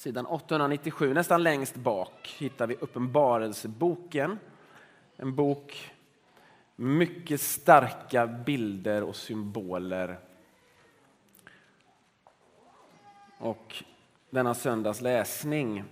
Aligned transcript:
Sidan 0.00 0.26
897, 0.26 1.14
nästan 1.14 1.42
längst 1.42 1.74
bak, 1.74 2.36
hittar 2.38 2.66
vi 2.66 2.74
Uppenbarelseboken. 2.74 4.38
En 5.16 5.34
bok 5.34 5.92
med 6.76 6.96
mycket 6.96 7.40
starka 7.40 8.26
bilder 8.26 9.02
och 9.02 9.16
symboler. 9.16 10.18
Och 13.38 13.84
denna 14.30 14.54
söndags 14.54 15.00
läsning 15.00 15.84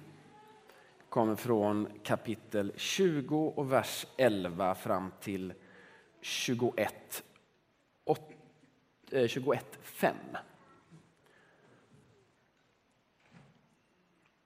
kommer 1.09 1.37
från 1.37 1.89
kapitel 2.03 2.73
20 2.77 3.53
och 3.57 3.73
vers 3.73 4.07
11 4.17 4.75
fram 4.75 5.13
till 5.21 5.53
21, 6.21 7.23
21 9.27 9.79
5. 9.83 10.17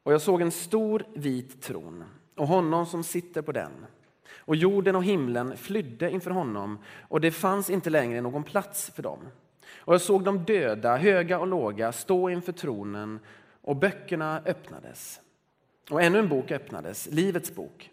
Och 0.02 0.12
jag 0.12 0.22
såg 0.22 0.42
en 0.42 0.50
stor 0.50 1.04
vit 1.14 1.62
tron 1.62 2.04
och 2.36 2.46
honom 2.46 2.86
som 2.86 3.02
sitter 3.02 3.43
på 3.43 3.52
den. 3.52 3.86
Och 4.38 4.56
jorden 4.56 4.96
och 4.96 5.04
himlen 5.04 5.56
flydde 5.56 6.10
inför 6.10 6.30
honom 6.30 6.79
och 7.08 7.20
det 7.20 7.30
fanns 7.30 7.70
inte 7.70 7.90
längre 7.90 8.20
någon 8.20 8.44
plats 8.44 8.90
för 8.90 9.02
dem. 9.02 9.18
Och 9.76 9.94
jag 9.94 10.00
såg 10.00 10.24
de 10.24 10.44
döda, 10.44 10.96
höga 10.96 11.38
och 11.38 11.46
låga, 11.46 11.93
stå 11.93 12.30
inför 12.30 12.52
tronen 12.52 13.18
och 13.62 13.76
böckerna 13.76 14.43
öppnades. 14.46 15.20
Och 15.90 16.02
ännu 16.02 16.18
en 16.18 16.29
bok 16.29 16.50
öppnades, 16.50 17.08
Livets 17.10 17.54
bok. 17.54 17.90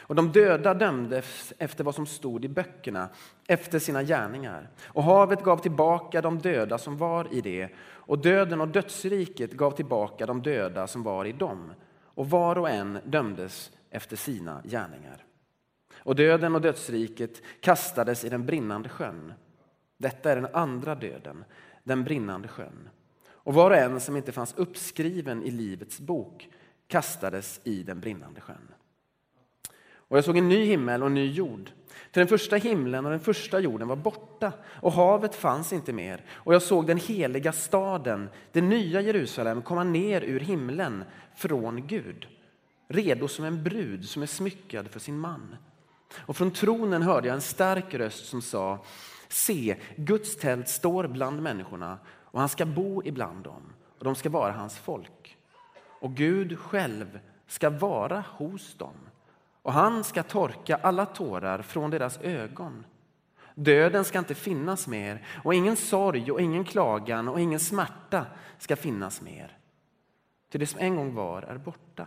Och 0.00 0.14
de 0.14 0.32
döda 0.32 0.74
dömdes 0.74 1.52
efter 1.58 1.84
vad 1.84 1.94
som 1.94 2.06
stod 2.06 2.44
i 2.44 2.48
böckerna, 2.48 3.08
efter 3.46 3.78
sina 3.78 4.02
gärningar. 4.02 4.70
Och 4.86 5.02
havet 5.02 5.42
gav 5.42 5.58
tillbaka 5.58 6.22
de 6.22 6.38
döda 6.38 6.78
som 6.78 6.96
var 6.96 7.34
i 7.34 7.40
det, 7.40 7.68
och 7.84 8.18
döden 8.18 8.60
och 8.60 8.68
dödsriket 8.68 9.52
gav 9.52 9.70
tillbaka 9.70 10.26
de 10.26 10.42
döda 10.42 10.86
som 10.86 11.02
var 11.02 11.24
i 11.24 11.32
dem. 11.32 11.72
Och 12.04 12.30
var 12.30 12.58
och 12.58 12.70
en 12.70 12.98
dömdes 13.04 13.70
efter 13.90 14.16
sina 14.16 14.62
gärningar. 14.64 15.24
Och 15.96 16.14
döden 16.14 16.54
och 16.54 16.60
dödsriket 16.60 17.42
kastades 17.60 18.24
i 18.24 18.28
den 18.28 18.46
brinnande 18.46 18.88
sjön. 18.88 19.32
Detta 19.96 20.32
är 20.32 20.36
den 20.36 20.54
andra 20.54 20.94
döden, 20.94 21.44
den 21.84 22.04
brinnande 22.04 22.48
sjön. 22.48 22.88
Och 23.26 23.54
var 23.54 23.70
och 23.70 23.76
en 23.76 24.00
som 24.00 24.16
inte 24.16 24.32
fanns 24.32 24.54
uppskriven 24.54 25.42
i 25.42 25.50
Livets 25.50 26.00
bok 26.00 26.48
kastades 26.86 27.60
i 27.64 27.82
den 27.82 28.00
brinnande 28.00 28.40
sjön. 28.40 28.73
Och 30.14 30.18
jag 30.18 30.24
såg 30.24 30.36
en 30.36 30.48
ny 30.48 30.64
himmel 30.64 31.02
och 31.02 31.06
en 31.06 31.14
ny 31.14 31.30
jord. 31.30 31.70
För 32.12 32.20
den 32.20 32.28
första 32.28 32.56
himlen 32.56 33.04
och 33.04 33.10
den 33.10 33.20
första 33.20 33.60
jorden 33.60 33.88
var 33.88 33.96
borta 33.96 34.52
och 34.66 34.92
havet 34.92 35.34
fanns 35.34 35.72
inte 35.72 35.92
mer. 35.92 36.24
Och 36.32 36.54
jag 36.54 36.62
såg 36.62 36.86
den 36.86 36.98
heliga 36.98 37.52
staden, 37.52 38.28
det 38.52 38.60
nya 38.60 39.00
Jerusalem, 39.00 39.62
komma 39.62 39.84
ner 39.84 40.22
ur 40.22 40.40
himlen 40.40 41.04
från 41.36 41.86
Gud. 41.86 42.26
Redo 42.88 43.28
som 43.28 43.44
en 43.44 43.64
brud 43.64 44.04
som 44.04 44.22
är 44.22 44.26
smyckad 44.26 44.88
för 44.88 45.00
sin 45.00 45.18
man. 45.18 45.56
Och 46.16 46.36
från 46.36 46.50
tronen 46.50 47.02
hörde 47.02 47.28
jag 47.28 47.34
en 47.34 47.40
stark 47.40 47.94
röst 47.94 48.26
som 48.26 48.42
sa 48.42 48.84
Se, 49.28 49.76
Guds 49.96 50.36
tält 50.36 50.68
står 50.68 51.08
bland 51.08 51.42
människorna 51.42 51.98
och 52.08 52.40
han 52.40 52.48
ska 52.48 52.66
bo 52.66 53.02
ibland 53.04 53.44
dem 53.44 53.72
och 53.98 54.04
de 54.04 54.14
ska 54.14 54.30
vara 54.30 54.52
hans 54.52 54.78
folk. 54.78 55.36
Och 56.00 56.14
Gud 56.14 56.58
själv 56.58 57.18
ska 57.46 57.70
vara 57.70 58.24
hos 58.38 58.74
dem 58.74 58.94
och 59.64 59.72
han 59.72 60.04
ska 60.04 60.22
torka 60.22 60.76
alla 60.76 61.06
tårar 61.06 61.62
från 61.62 61.90
deras 61.90 62.18
ögon. 62.18 62.86
Döden 63.54 64.04
ska 64.04 64.18
inte 64.18 64.34
finnas 64.34 64.86
mer 64.86 65.26
och 65.44 65.54
ingen 65.54 65.76
sorg 65.76 66.32
och 66.32 66.40
ingen 66.40 66.64
klagan 66.64 67.28
och 67.28 67.40
ingen 67.40 67.60
smärta 67.60 68.26
ska 68.58 68.76
finnas 68.76 69.20
mer. 69.20 69.58
Till 70.50 70.60
det 70.60 70.66
som 70.66 70.80
en 70.80 70.96
gång 70.96 71.14
var 71.14 71.42
är 71.42 71.58
borta. 71.58 72.06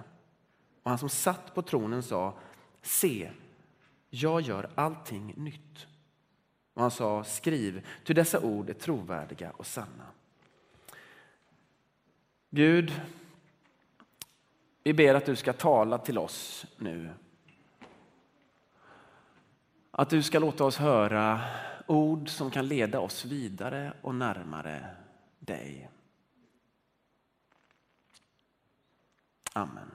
Och 0.83 0.89
han 0.89 0.97
som 0.97 1.09
satt 1.09 1.55
på 1.55 1.61
tronen 1.61 2.03
sa, 2.03 2.37
se, 2.81 3.31
jag 4.09 4.41
gör 4.41 4.69
allting 4.75 5.33
nytt. 5.37 5.87
Och 6.73 6.81
han 6.81 6.91
sa, 6.91 7.23
skriv, 7.23 7.87
ty 8.03 8.13
dessa 8.13 8.39
ord 8.39 8.69
är 8.69 8.73
trovärdiga 8.73 9.51
och 9.51 9.65
sanna. 9.65 10.05
Gud, 12.49 13.01
vi 14.83 14.93
ber 14.93 15.15
att 15.15 15.25
du 15.25 15.35
ska 15.35 15.53
tala 15.53 15.97
till 15.97 16.17
oss 16.17 16.65
nu 16.77 17.09
att 19.99 20.09
du 20.09 20.23
ska 20.23 20.39
låta 20.39 20.63
oss 20.63 20.77
höra 20.77 21.41
ord 21.87 22.29
som 22.29 22.51
kan 22.51 22.67
leda 22.67 22.99
oss 22.99 23.25
vidare 23.25 23.93
och 24.01 24.15
närmare 24.15 24.85
dig. 25.39 25.89
Amen. 29.53 29.91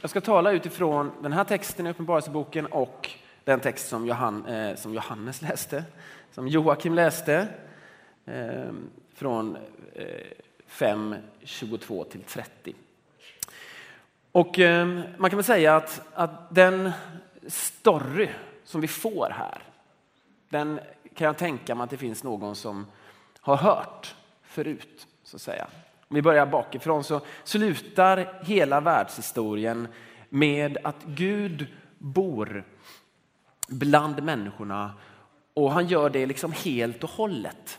Jag 0.00 0.10
ska 0.10 0.20
tala 0.20 0.52
utifrån 0.52 1.12
den 1.22 1.32
här 1.32 1.44
texten 1.44 1.86
i 1.86 1.90
Uppenbarelseboken 1.90 2.66
och 2.66 3.10
den 3.44 3.60
text 3.60 3.88
som, 3.88 4.06
Johan, 4.06 4.46
eh, 4.46 4.76
som 4.76 4.94
Johannes 4.94 5.42
läste, 5.42 5.84
som 6.30 6.48
Joakim 6.48 6.94
läste 6.94 7.48
eh, 8.24 8.72
från 9.14 9.56
eh, 9.94 10.04
5, 10.66 11.14
22 11.42 12.04
till 12.04 12.22
30. 12.22 12.74
Och 14.36 14.58
ehm, 14.58 15.02
man 15.18 15.30
kan 15.30 15.36
väl 15.36 15.44
säga 15.44 15.76
att, 15.76 16.00
att 16.14 16.54
den 16.54 16.92
story 17.46 18.28
som 18.64 18.80
vi 18.80 18.88
får 18.88 19.30
här, 19.30 19.62
den 20.48 20.80
kan 21.14 21.26
jag 21.26 21.38
tänka 21.38 21.74
mig 21.74 21.84
att 21.84 21.90
det 21.90 21.96
finns 21.96 22.24
någon 22.24 22.56
som 22.56 22.86
har 23.40 23.56
hört 23.56 24.14
förut. 24.42 25.06
så 25.24 25.36
att 25.36 25.42
säga. 25.42 25.66
Om 26.08 26.14
vi 26.14 26.22
börjar 26.22 26.46
bakifrån 26.46 27.04
så 27.04 27.20
slutar 27.44 28.42
hela 28.42 28.80
världshistorien 28.80 29.88
med 30.28 30.78
att 30.84 31.04
Gud 31.04 31.66
bor 31.98 32.64
bland 33.68 34.22
människorna 34.22 34.92
och 35.54 35.72
han 35.72 35.86
gör 35.86 36.10
det 36.10 36.26
liksom 36.26 36.52
helt 36.52 37.04
och 37.04 37.10
hållet. 37.10 37.78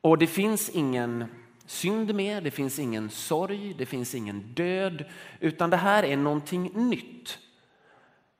Och 0.00 0.18
det 0.18 0.26
finns 0.26 0.68
ingen 0.68 1.24
synd 1.72 2.14
mer, 2.14 2.40
det 2.40 2.50
finns 2.50 2.78
ingen 2.78 3.10
sorg, 3.10 3.74
det 3.78 3.86
finns 3.86 4.14
ingen 4.14 4.40
död, 4.54 5.04
utan 5.40 5.70
det 5.70 5.76
här 5.76 6.02
är 6.02 6.16
någonting 6.16 6.70
nytt. 6.74 7.38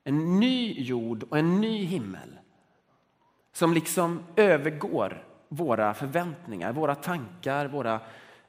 En 0.03 0.39
ny 0.39 0.73
jord 0.81 1.23
och 1.23 1.37
en 1.37 1.61
ny 1.61 1.85
himmel 1.85 2.37
som 3.53 3.73
liksom 3.73 4.23
övergår 4.35 5.23
våra 5.49 5.93
förväntningar, 5.93 6.73
våra 6.73 6.95
tankar, 6.95 7.67
våra 7.67 7.99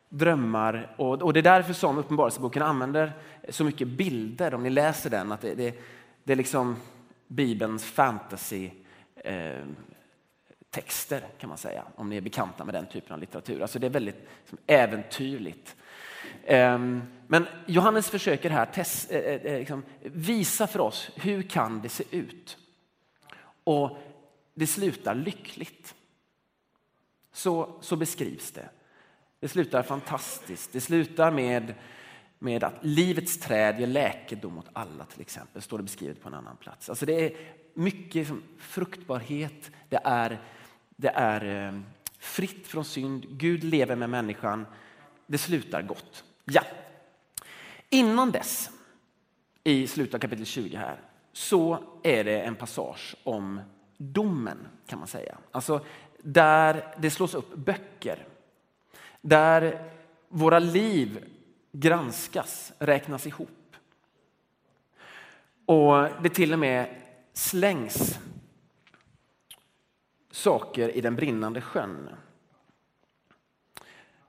drömmar. 0.08 0.94
Och, 0.98 1.22
och 1.22 1.32
det 1.32 1.40
är 1.40 1.42
därför 1.42 1.72
som 1.72 1.98
Uppenbarelseboken 1.98 2.62
använder 2.62 3.12
så 3.48 3.64
mycket 3.64 3.88
bilder, 3.88 4.54
om 4.54 4.62
ni 4.62 4.70
läser 4.70 5.10
den, 5.10 5.32
att 5.32 5.40
det, 5.40 5.54
det, 5.54 5.74
det 6.24 6.32
är 6.32 6.36
liksom 6.36 6.76
Bibelns 7.28 7.84
fantasy 7.84 8.70
eh, 9.16 9.64
texter 10.74 11.24
kan 11.38 11.48
man 11.48 11.58
säga, 11.58 11.84
om 11.96 12.08
ni 12.08 12.16
är 12.16 12.20
bekanta 12.20 12.64
med 12.64 12.74
den 12.74 12.86
typen 12.86 13.12
av 13.12 13.20
litteratur. 13.20 13.62
Alltså 13.62 13.78
det 13.78 13.86
är 13.86 13.90
väldigt 13.90 14.28
liksom, 14.40 14.58
äventyrligt. 14.66 15.76
Ehm, 16.44 17.02
men 17.26 17.46
Johannes 17.66 18.10
försöker 18.10 18.50
här 18.50 18.66
test, 18.66 19.10
eh, 19.10 19.18
eh, 19.18 19.40
eh, 19.40 19.58
liksom, 19.58 19.82
visa 20.02 20.66
för 20.66 20.80
oss 20.80 21.10
hur 21.14 21.42
kan 21.42 21.80
det 21.82 21.88
se 21.88 22.04
ut. 22.10 22.58
Och 23.64 23.98
det 24.54 24.66
slutar 24.66 25.14
lyckligt. 25.14 25.94
Så, 27.32 27.78
så 27.80 27.96
beskrivs 27.96 28.50
det. 28.50 28.68
Det 29.40 29.48
slutar 29.48 29.82
fantastiskt. 29.82 30.72
Det 30.72 30.80
slutar 30.80 31.30
med, 31.30 31.74
med 32.38 32.64
att 32.64 32.74
livets 32.82 33.40
träd 33.40 33.80
ger 33.80 33.86
läkedom 33.86 34.58
åt 34.58 34.68
alla 34.72 35.04
till 35.04 35.20
exempel. 35.20 35.62
står 35.62 35.78
det 35.78 35.84
beskrivet 35.84 36.22
på 36.22 36.28
en 36.28 36.34
annan 36.34 36.56
plats. 36.56 36.88
Alltså 36.88 37.06
det 37.06 37.26
är 37.26 37.36
mycket 37.74 38.14
liksom, 38.14 38.42
fruktbarhet. 38.58 39.70
Det 39.88 40.00
är 40.04 40.40
det 40.96 41.08
är 41.08 41.68
eh, 41.68 41.80
fritt 42.18 42.66
från 42.66 42.84
synd. 42.84 43.26
Gud 43.28 43.64
lever 43.64 43.96
med 43.96 44.10
människan. 44.10 44.66
Det 45.26 45.38
slutar 45.38 45.82
gott. 45.82 46.24
Ja. 46.44 46.62
Innan 47.90 48.30
dess, 48.30 48.70
i 49.64 49.86
slutet 49.86 50.14
av 50.14 50.18
kapitel 50.18 50.46
20 50.46 50.76
här, 50.76 51.00
så 51.32 51.78
är 52.02 52.24
det 52.24 52.40
en 52.40 52.56
passage 52.56 53.16
om 53.24 53.60
domen 53.96 54.58
kan 54.86 54.98
man 54.98 55.08
säga. 55.08 55.38
Alltså 55.50 55.84
där 56.22 56.94
det 56.98 57.10
slås 57.10 57.34
upp 57.34 57.54
böcker. 57.54 58.26
Där 59.20 59.90
våra 60.28 60.58
liv 60.58 61.24
granskas, 61.72 62.72
räknas 62.78 63.26
ihop. 63.26 63.76
Och 65.66 66.08
det 66.22 66.28
till 66.28 66.52
och 66.52 66.58
med 66.58 66.94
slängs 67.32 68.18
saker 70.44 70.96
i 70.96 71.00
den 71.00 71.16
brinnande 71.16 71.60
sjön. 71.60 72.08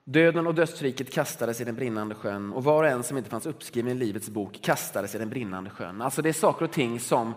Döden 0.03 0.47
och 0.47 0.55
dödsriket 0.55 1.13
kastades 1.13 1.61
i 1.61 1.63
den 1.63 1.75
brinnande 1.75 2.15
sjön 2.15 2.53
och 2.53 2.63
var 2.63 2.83
och 2.83 2.89
en 2.89 3.03
som 3.03 3.17
inte 3.17 3.29
fanns 3.29 3.45
uppskriven 3.45 3.91
i 3.91 3.95
Livets 3.95 4.29
bok 4.29 4.59
kastades 4.61 5.15
i 5.15 5.17
den 5.17 5.29
brinnande 5.29 5.69
sjön. 5.69 6.01
Alltså 6.01 6.21
det 6.21 6.29
är 6.29 6.33
saker 6.33 6.65
och 6.65 6.71
ting 6.71 6.99
som 6.99 7.33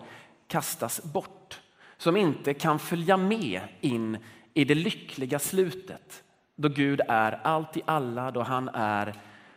kastas 0.47 1.03
bort, 1.03 1.61
som 1.97 2.17
inte 2.17 2.53
kan 2.53 2.79
följa 2.79 3.17
med 3.17 3.61
in 3.81 4.17
i 4.53 4.65
det 4.65 4.75
lyckliga 4.75 5.39
slutet. 5.39 6.23
Då 6.55 6.69
Gud 6.69 7.01
är 7.07 7.39
allt 7.43 7.77
i 7.77 7.81
alla, 7.85 8.31
då 8.31 8.41
han 8.41 8.69
är 8.69 9.15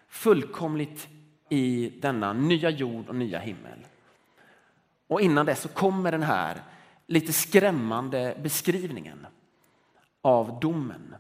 fullkomligt 0.08 1.08
i 1.48 1.92
denna 2.02 2.32
nya 2.32 2.70
jord 2.70 3.08
och 3.08 3.14
nya 3.14 3.38
himmel. 3.38 3.86
Och 5.06 5.20
innan 5.20 5.46
dess 5.46 5.60
så 5.60 5.68
kommer 5.68 6.12
den 6.12 6.22
här 6.22 6.62
lite 7.12 7.32
skrämmande 7.32 8.38
beskrivningen 8.42 9.26
av 10.22 10.60
domen, 10.60 11.14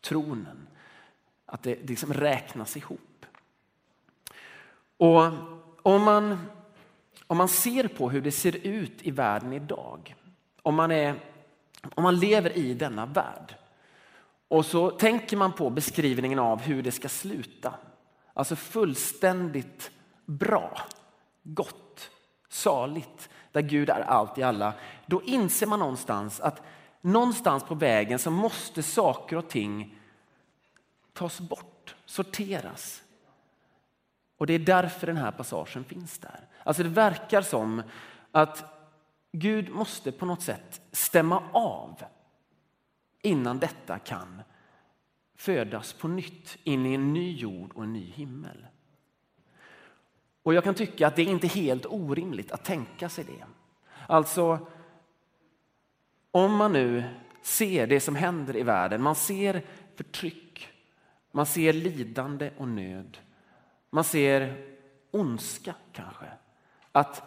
tronen, 0.00 0.68
att 1.46 1.62
det 1.62 1.88
liksom 1.88 2.12
räknas 2.12 2.76
ihop. 2.76 3.26
Och 4.96 5.22
om 5.82 6.02
man, 6.02 6.38
om 7.26 7.36
man 7.36 7.48
ser 7.48 7.88
på 7.88 8.10
hur 8.10 8.20
det 8.20 8.32
ser 8.32 8.66
ut 8.66 9.02
i 9.02 9.10
världen 9.10 9.52
idag, 9.52 10.14
om 10.62 10.74
man, 10.74 10.90
är, 10.90 11.14
om 11.94 12.02
man 12.02 12.18
lever 12.18 12.56
i 12.56 12.74
denna 12.74 13.06
värld 13.06 13.54
och 14.48 14.66
så 14.66 14.90
tänker 14.90 15.36
man 15.36 15.52
på 15.52 15.70
beskrivningen 15.70 16.38
av 16.38 16.60
hur 16.60 16.82
det 16.82 16.92
ska 16.92 17.08
sluta. 17.08 17.74
Alltså 18.34 18.56
fullständigt 18.56 19.90
bra, 20.24 20.80
gott, 21.42 22.10
saligt, 22.48 23.28
där 23.54 23.60
Gud 23.60 23.90
är 23.90 24.00
allt 24.00 24.38
i 24.38 24.42
alla. 24.42 24.74
Då 25.06 25.22
inser 25.22 25.66
man 25.66 25.78
någonstans 25.78 26.40
att 26.40 26.62
någonstans 27.00 27.64
på 27.64 27.74
vägen 27.74 28.18
så 28.18 28.30
måste 28.30 28.82
saker 28.82 29.36
och 29.36 29.48
ting 29.48 29.98
tas 31.12 31.40
bort, 31.40 31.96
sorteras. 32.04 33.02
Och 34.38 34.46
det 34.46 34.54
är 34.54 34.58
därför 34.58 35.06
den 35.06 35.16
här 35.16 35.30
passagen 35.30 35.84
finns 35.84 36.18
där. 36.18 36.48
Alltså 36.64 36.82
det 36.82 36.88
verkar 36.88 37.42
som 37.42 37.82
att 38.32 38.64
Gud 39.32 39.70
måste 39.70 40.12
på 40.12 40.26
något 40.26 40.42
sätt 40.42 40.80
stämma 40.92 41.42
av 41.52 42.04
innan 43.22 43.58
detta 43.58 43.98
kan 43.98 44.42
födas 45.34 45.92
på 45.92 46.08
nytt 46.08 46.56
in 46.64 46.86
i 46.86 46.94
en 46.94 47.12
ny 47.12 47.36
jord 47.36 47.72
och 47.74 47.84
en 47.84 47.92
ny 47.92 48.10
himmel. 48.10 48.66
Och 50.44 50.54
jag 50.54 50.64
kan 50.64 50.74
tycka 50.74 51.06
att 51.06 51.16
det 51.16 51.22
är 51.22 51.26
inte 51.26 51.46
helt 51.46 51.86
orimligt 51.86 52.52
att 52.52 52.64
tänka 52.64 53.08
sig 53.08 53.24
det. 53.24 53.44
Alltså, 54.06 54.66
om 56.30 56.56
man 56.56 56.72
nu 56.72 57.04
ser 57.42 57.86
det 57.86 58.00
som 58.00 58.16
händer 58.16 58.56
i 58.56 58.62
världen, 58.62 59.02
man 59.02 59.14
ser 59.14 59.62
förtryck, 59.94 60.68
man 61.30 61.46
ser 61.46 61.72
lidande 61.72 62.50
och 62.56 62.68
nöd, 62.68 63.18
man 63.90 64.04
ser 64.04 64.66
ondska 65.10 65.74
kanske. 65.92 66.26
Att 66.92 67.22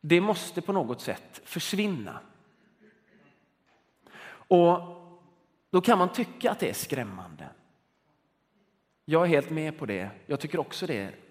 det 0.00 0.20
måste 0.20 0.62
på 0.62 0.72
något 0.72 1.00
sätt 1.00 1.40
försvinna. 1.44 2.20
Och 4.26 4.80
då 5.70 5.80
kan 5.80 5.98
man 5.98 6.12
tycka 6.12 6.50
att 6.50 6.60
det 6.60 6.70
är 6.70 6.74
skrämmande. 6.74 7.48
Jag 9.04 9.22
är 9.22 9.28
helt 9.28 9.50
med 9.50 9.78
på 9.78 9.86
det. 9.86 10.10
Jag 10.26 10.40
tycker 10.40 10.58
också 10.58 10.86
det 10.86 11.23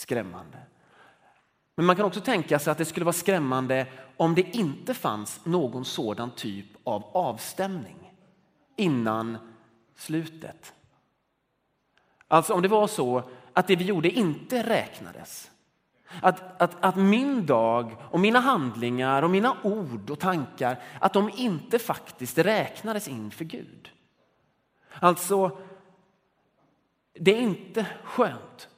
skrämmande. 0.00 0.58
Men 1.74 1.86
man 1.86 1.96
kan 1.96 2.04
också 2.04 2.20
tänka 2.20 2.58
sig 2.58 2.70
att 2.70 2.78
det 2.78 2.84
skulle 2.84 3.04
vara 3.04 3.12
skrämmande 3.12 3.86
om 4.16 4.34
det 4.34 4.56
inte 4.56 4.94
fanns 4.94 5.44
någon 5.44 5.84
sådan 5.84 6.30
typ 6.30 6.66
av 6.84 7.04
avstämning 7.12 8.12
innan 8.76 9.38
slutet. 9.96 10.72
Alltså 12.28 12.54
om 12.54 12.62
det 12.62 12.68
var 12.68 12.86
så 12.86 13.30
att 13.52 13.66
det 13.66 13.76
vi 13.76 13.84
gjorde 13.84 14.10
inte 14.10 14.62
räknades. 14.62 15.50
Att, 16.22 16.62
att, 16.62 16.84
att 16.84 16.96
min 16.96 17.46
dag 17.46 17.96
och 18.10 18.20
mina 18.20 18.40
handlingar 18.40 19.22
och 19.22 19.30
mina 19.30 19.56
ord 19.62 20.10
och 20.10 20.18
tankar, 20.18 20.82
att 21.00 21.12
de 21.12 21.30
inte 21.36 21.78
faktiskt 21.78 22.38
räknades 22.38 23.08
inför 23.08 23.44
Gud. 23.44 23.90
Alltså, 25.00 25.58
det 27.14 27.34
är 27.36 27.40
inte 27.40 27.86
skönt 28.04 28.69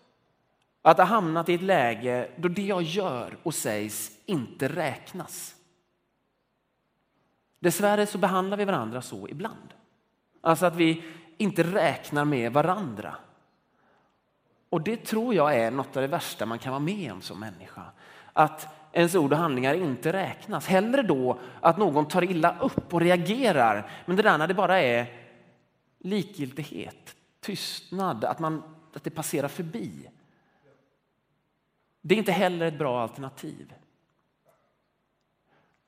att 0.82 0.98
ha 0.98 1.04
hamnat 1.04 1.48
i 1.48 1.54
ett 1.54 1.62
läge 1.62 2.28
då 2.36 2.48
det 2.48 2.62
jag 2.62 2.82
gör 2.82 3.36
och 3.42 3.54
sägs 3.54 4.10
inte 4.26 4.68
räknas. 4.68 5.54
Dessvärre 7.60 8.06
så 8.06 8.18
behandlar 8.18 8.56
vi 8.56 8.64
varandra 8.64 9.02
så 9.02 9.28
ibland. 9.28 9.74
Alltså 10.40 10.66
att 10.66 10.76
vi 10.76 11.04
inte 11.36 11.62
räknar 11.62 12.24
med 12.24 12.52
varandra. 12.52 13.16
Och 14.70 14.80
det 14.80 14.96
tror 14.96 15.34
jag 15.34 15.56
är 15.56 15.70
något 15.70 15.96
av 15.96 16.02
det 16.02 16.08
värsta 16.08 16.46
man 16.46 16.58
kan 16.58 16.72
vara 16.72 16.80
med 16.80 17.12
om 17.12 17.20
som 17.20 17.40
människa. 17.40 17.82
Att 18.32 18.68
ens 18.92 19.14
ord 19.14 19.32
och 19.32 19.38
handlingar 19.38 19.74
inte 19.74 20.12
räknas. 20.12 20.66
Hellre 20.66 21.02
då 21.02 21.38
att 21.60 21.78
någon 21.78 22.08
tar 22.08 22.24
illa 22.24 22.58
upp 22.60 22.94
och 22.94 23.00
reagerar. 23.00 23.90
Men 24.06 24.16
det 24.16 24.22
där 24.22 24.38
när 24.38 24.46
det 24.46 24.54
bara 24.54 24.80
är 24.80 25.06
likgiltighet, 25.98 27.16
tystnad, 27.40 28.24
att, 28.24 28.38
man, 28.38 28.62
att 28.94 29.04
det 29.04 29.10
passerar 29.10 29.48
förbi. 29.48 30.08
Det 32.02 32.14
är 32.14 32.18
inte 32.18 32.32
heller 32.32 32.66
ett 32.66 32.78
bra 32.78 33.02
alternativ. 33.02 33.74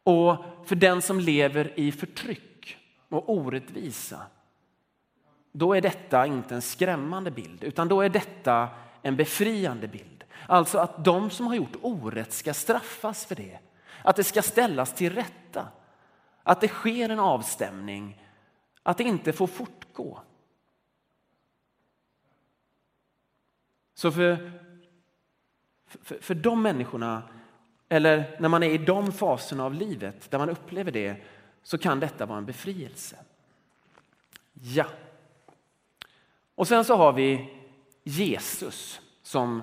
Och 0.03 0.45
för 0.65 0.77
den 0.77 1.03
som 1.03 1.21
lever 1.21 1.81
i 1.81 1.93
förtryck 1.93 2.79
och 3.09 3.31
orättvisa, 3.31 4.27
då 5.53 5.75
är 5.75 5.81
detta 5.81 6.27
inte 6.27 6.55
en 6.55 6.63
skrämmande 6.63 7.31
bild, 7.31 7.65
utan 7.65 7.89
då 7.89 8.01
är 8.01 8.09
detta 8.09 8.69
en 9.03 9.17
befriande 9.17 9.89
bild. 9.89 10.25
Alltså 10.49 10.79
att 10.79 11.05
de 11.05 11.31
som 11.31 11.47
har 11.47 11.55
gjort 11.55 11.77
orätt 11.83 12.33
ska 12.33 12.55
straffas 12.55 13.27
för 13.27 13.35
det. 13.35 13.59
Att 14.03 14.17
det 14.17 14.25
ska 14.25 14.43
ställas 14.43 14.95
till 14.95 15.15
rätta. 15.15 15.69
Att 16.43 16.61
det 16.61 16.69
sker 16.69 17.09
en 17.09 17.21
avstämning. 17.21 18.23
Att 18.83 18.99
det 18.99 19.05
inte 19.05 19.33
får 19.33 19.47
fortgå. 19.47 20.21
Så 23.95 24.13
för 24.13 24.64
för, 26.03 26.19
för 26.21 26.35
de 26.35 26.63
människorna, 26.63 27.23
eller 27.89 28.37
när 28.41 28.49
man 28.49 28.63
är 28.63 28.71
i 28.71 28.79
de 28.79 29.13
faserna 29.13 29.65
av 29.65 29.75
livet 29.75 30.31
där 30.31 30.39
man 30.39 30.51
upplever 30.51 30.93
det, 30.93 31.17
så 31.63 31.79
kan 31.79 32.01
detta 32.01 32.27
vara 32.27 32.39
en 32.39 32.47
befrielse. 32.47 33.17
Ja. 34.53 34.87
Och 36.55 36.69
sen 36.69 36.85
så 36.85 36.97
har 36.97 37.13
vi 37.13 37.55
Jesus 38.05 39.01
som 39.23 39.63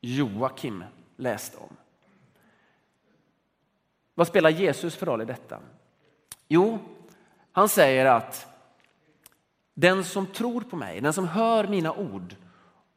Joakim 0.00 0.84
läste 1.16 1.56
om. 1.56 1.76
Vad 4.14 4.26
spelar 4.26 4.50
Jesus 4.50 4.96
för 4.96 5.06
roll 5.06 5.22
i 5.22 5.24
detta? 5.24 5.60
Jo, 6.48 6.78
han 7.52 7.68
säger 7.68 8.06
att 8.06 8.46
den 9.74 10.04
som 10.04 10.26
tror 10.26 10.60
på 10.60 10.76
mig, 10.76 11.00
den 11.00 11.12
som 11.12 11.28
hör 11.28 11.68
mina 11.68 11.92
ord 11.92 12.36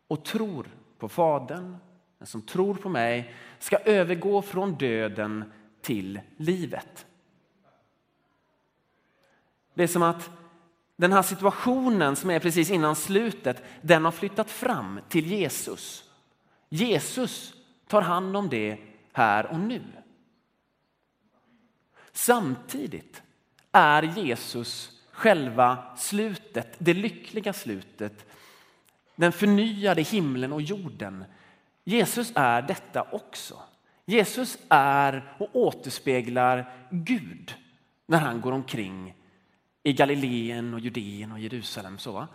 och 0.08 0.26
tror 0.26 0.68
på 0.98 1.10
Fadern 1.10 1.78
den 2.18 2.28
som 2.28 2.42
tror 2.42 2.76
på 2.76 2.90
mig 2.90 3.34
ska 3.60 3.78
övergå 3.78 4.42
från 4.42 4.76
döden 4.76 5.52
till 5.82 6.20
livet. 6.38 7.06
Det 9.74 9.84
är 9.84 9.88
som 9.88 10.04
att 10.04 10.30
den 10.96 11.14
här 11.14 11.22
situationen 11.22 12.16
som 12.16 12.30
är 12.30 12.40
precis 12.40 12.72
innan 12.72 12.96
slutet, 12.96 13.64
den 13.82 14.06
har 14.06 14.12
flyttat 14.12 14.52
fram 14.52 15.00
till 15.10 15.28
Jesus. 15.28 16.04
Jesus 16.70 17.54
tar 17.88 18.02
hand 18.02 18.38
om 18.38 18.50
det 18.50 18.78
här 19.14 19.46
och 19.46 19.60
nu. 19.60 19.82
Samtidigt 22.12 23.22
är 23.72 24.04
Jesus 24.04 25.02
själva 25.12 25.96
slutet, 25.98 26.76
det 26.78 26.94
lyckliga 26.94 27.54
slutet, 27.54 28.26
den 29.16 29.32
förnyade 29.32 30.02
himlen 30.02 30.54
och 30.54 30.62
jorden 30.62 31.26
Jesus 31.88 32.32
är 32.36 32.62
detta 32.62 33.06
också. 33.12 33.60
Jesus 34.06 34.58
är 34.70 35.34
och 35.38 35.50
återspeglar 35.54 36.74
Gud 36.90 37.56
när 38.06 38.18
han 38.18 38.42
går 38.42 38.52
omkring 38.52 39.16
i 39.84 39.94
Galileen 39.94 40.74
och 40.74 40.80
Judeen 40.80 41.32
och 41.32 41.40
Jerusalem. 41.40 41.98
Så. 41.98 42.28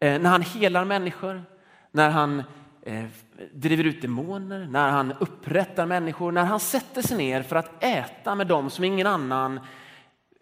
Eh, 0.00 0.20
när 0.20 0.30
han 0.30 0.42
helar 0.42 0.84
människor, 0.84 1.44
när 1.90 2.10
han 2.10 2.42
eh, 2.82 3.04
driver 3.52 3.84
ut 3.84 4.02
demoner, 4.02 4.66
när 4.66 4.90
han 4.90 5.12
upprättar 5.12 5.86
människor, 5.86 6.32
när 6.32 6.44
han 6.44 6.60
sätter 6.60 7.02
sig 7.02 7.16
ner 7.16 7.42
för 7.42 7.56
att 7.56 7.84
äta 7.84 8.34
med 8.34 8.46
dem 8.46 8.70
som 8.70 8.84
ingen 8.84 9.06
annan 9.06 9.60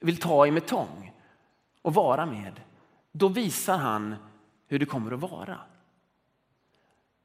vill 0.01 0.17
ta 0.17 0.47
i 0.47 0.51
med 0.51 0.67
tång 0.67 1.13
och 1.83 1.95
vara 1.95 2.27
med. 2.27 2.61
Då 3.13 3.29
visar 3.29 3.79
han 3.79 4.15
hur 4.67 4.79
det 4.79 4.87
kommer 4.87 5.13
att 5.13 5.21
vara. 5.21 5.59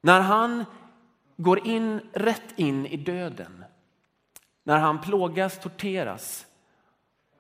När 0.02 0.22
han 0.22 0.66
går 1.40 1.68
in 1.68 2.02
rätt 2.14 2.54
in 2.56 2.86
i 2.86 2.98
döden. 2.98 3.64
När 4.64 4.78
han 4.78 5.02
plågas, 5.02 5.60
torteras 5.60 6.46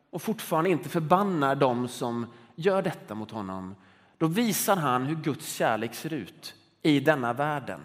och 0.09 0.21
fortfarande 0.21 0.69
inte 0.69 0.89
förbannar 0.89 1.55
dem 1.55 1.87
som 1.87 2.25
gör 2.55 2.81
detta 2.81 3.15
mot 3.15 3.31
honom. 3.31 3.75
Då 4.17 4.27
visar 4.27 4.75
han 4.75 5.05
hur 5.05 5.15
Guds 5.15 5.53
kärlek 5.53 5.95
ser 5.95 6.13
ut 6.13 6.55
i 6.81 6.99
denna 6.99 7.33
världen. 7.33 7.81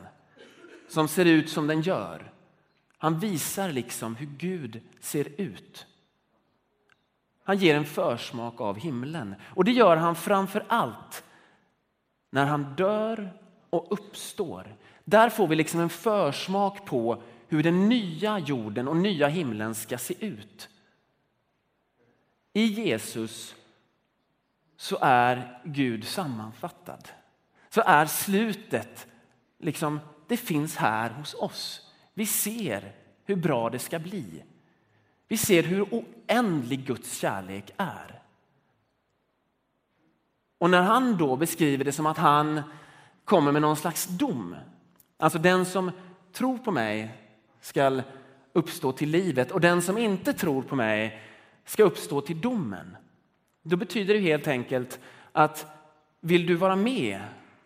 Som 0.88 1.08
ser 1.08 1.24
ut 1.24 1.50
som 1.50 1.66
den 1.66 1.80
gör. 1.80 2.32
Han 2.98 3.18
visar 3.18 3.72
liksom 3.72 4.16
hur 4.16 4.26
Gud 4.26 4.82
ser 5.00 5.40
ut. 5.40 5.86
Han 7.44 7.56
ger 7.56 7.76
en 7.76 7.84
försmak 7.84 8.60
av 8.60 8.78
himlen. 8.78 9.34
Och 9.54 9.64
det 9.64 9.72
gör 9.72 9.96
han 9.96 10.16
framför 10.16 10.64
allt 10.68 11.24
när 12.30 12.46
han 12.46 12.74
dör 12.74 13.32
och 13.70 13.92
uppstår. 13.92 14.76
Där 15.04 15.30
får 15.30 15.48
vi 15.48 15.56
liksom 15.56 15.80
en 15.80 15.88
försmak 15.88 16.84
på 16.84 17.22
hur 17.48 17.62
den 17.62 17.88
nya 17.88 18.38
jorden 18.38 18.88
och 18.88 18.96
nya 18.96 19.28
himlen 19.28 19.74
ska 19.74 19.98
se 19.98 20.26
ut. 20.26 20.68
I 22.52 22.64
Jesus 22.64 23.54
så 24.76 24.98
är 25.00 25.60
Gud 25.64 26.04
sammanfattad. 26.04 27.08
Så 27.68 27.82
är 27.86 28.06
slutet, 28.06 29.06
liksom, 29.58 30.00
det 30.28 30.36
finns 30.36 30.76
här 30.76 31.10
hos 31.10 31.34
oss. 31.34 31.90
Vi 32.14 32.26
ser 32.26 32.92
hur 33.24 33.36
bra 33.36 33.70
det 33.70 33.78
ska 33.78 33.98
bli. 33.98 34.44
Vi 35.28 35.36
ser 35.36 35.62
hur 35.62 35.82
oändlig 35.82 36.86
Guds 36.86 37.18
kärlek 37.18 37.70
är. 37.76 38.22
Och 40.58 40.70
när 40.70 40.82
han 40.82 41.16
då 41.16 41.36
beskriver 41.36 41.84
det 41.84 41.92
som 41.92 42.06
att 42.06 42.18
han 42.18 42.62
kommer 43.24 43.52
med 43.52 43.62
någon 43.62 43.76
slags 43.76 44.06
dom, 44.06 44.56
alltså 45.16 45.38
den 45.38 45.64
som 45.64 45.90
tror 46.32 46.58
på 46.58 46.70
mig 46.70 47.14
ska 47.60 48.02
uppstå 48.52 48.92
till 48.92 49.10
livet 49.10 49.50
och 49.50 49.60
den 49.60 49.82
som 49.82 49.98
inte 49.98 50.32
tror 50.32 50.62
på 50.62 50.76
mig 50.76 51.22
ska 51.64 51.82
uppstå 51.82 52.20
till 52.20 52.40
domen. 52.40 52.96
Då 53.62 53.76
betyder 53.76 54.14
det 54.14 54.20
helt 54.20 54.48
enkelt 54.48 55.00
att 55.32 55.66
vill 56.20 56.46
du 56.46 56.54
vara 56.54 56.76
med 56.76 57.20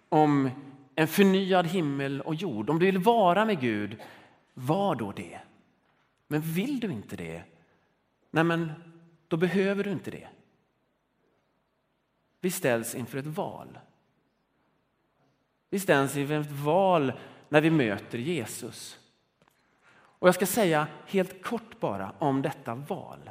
om 0.09 0.50
en 0.95 1.09
förnyad 1.09 1.67
himmel 1.67 2.21
och 2.21 2.35
jord, 2.35 2.71
om 2.71 2.78
du 2.78 2.87
vill 2.87 2.99
vara 2.99 3.45
med 3.45 3.61
Gud, 3.61 3.97
var 4.55 4.95
då 4.95 5.12
det. 5.12 5.40
Men 6.26 6.40
vill 6.40 6.81
du 6.81 6.93
inte 6.93 7.17
det, 7.17 7.43
nej 8.31 8.45
men 8.45 8.73
då 9.28 9.37
behöver 9.37 9.85
du 9.85 9.90
inte 9.90 10.11
det. 10.11 10.28
Vi 12.40 12.50
ställs 12.50 12.95
inför 12.95 13.19
ett 13.19 13.26
val. 13.26 13.78
Vi 15.71 15.81
ställs 15.81 16.17
inför 16.17 16.40
ett 16.40 16.50
val 16.50 17.12
när 17.49 17.61
vi 17.61 17.71
möter 17.71 18.19
Jesus. 18.19 18.99
Och 19.90 20.28
jag 20.28 20.35
ska 20.35 20.47
säga 20.47 20.87
helt 21.07 21.43
kort 21.43 21.81
bara 21.81 22.12
om 22.19 22.43
detta 22.43 22.75
val. 22.75 23.31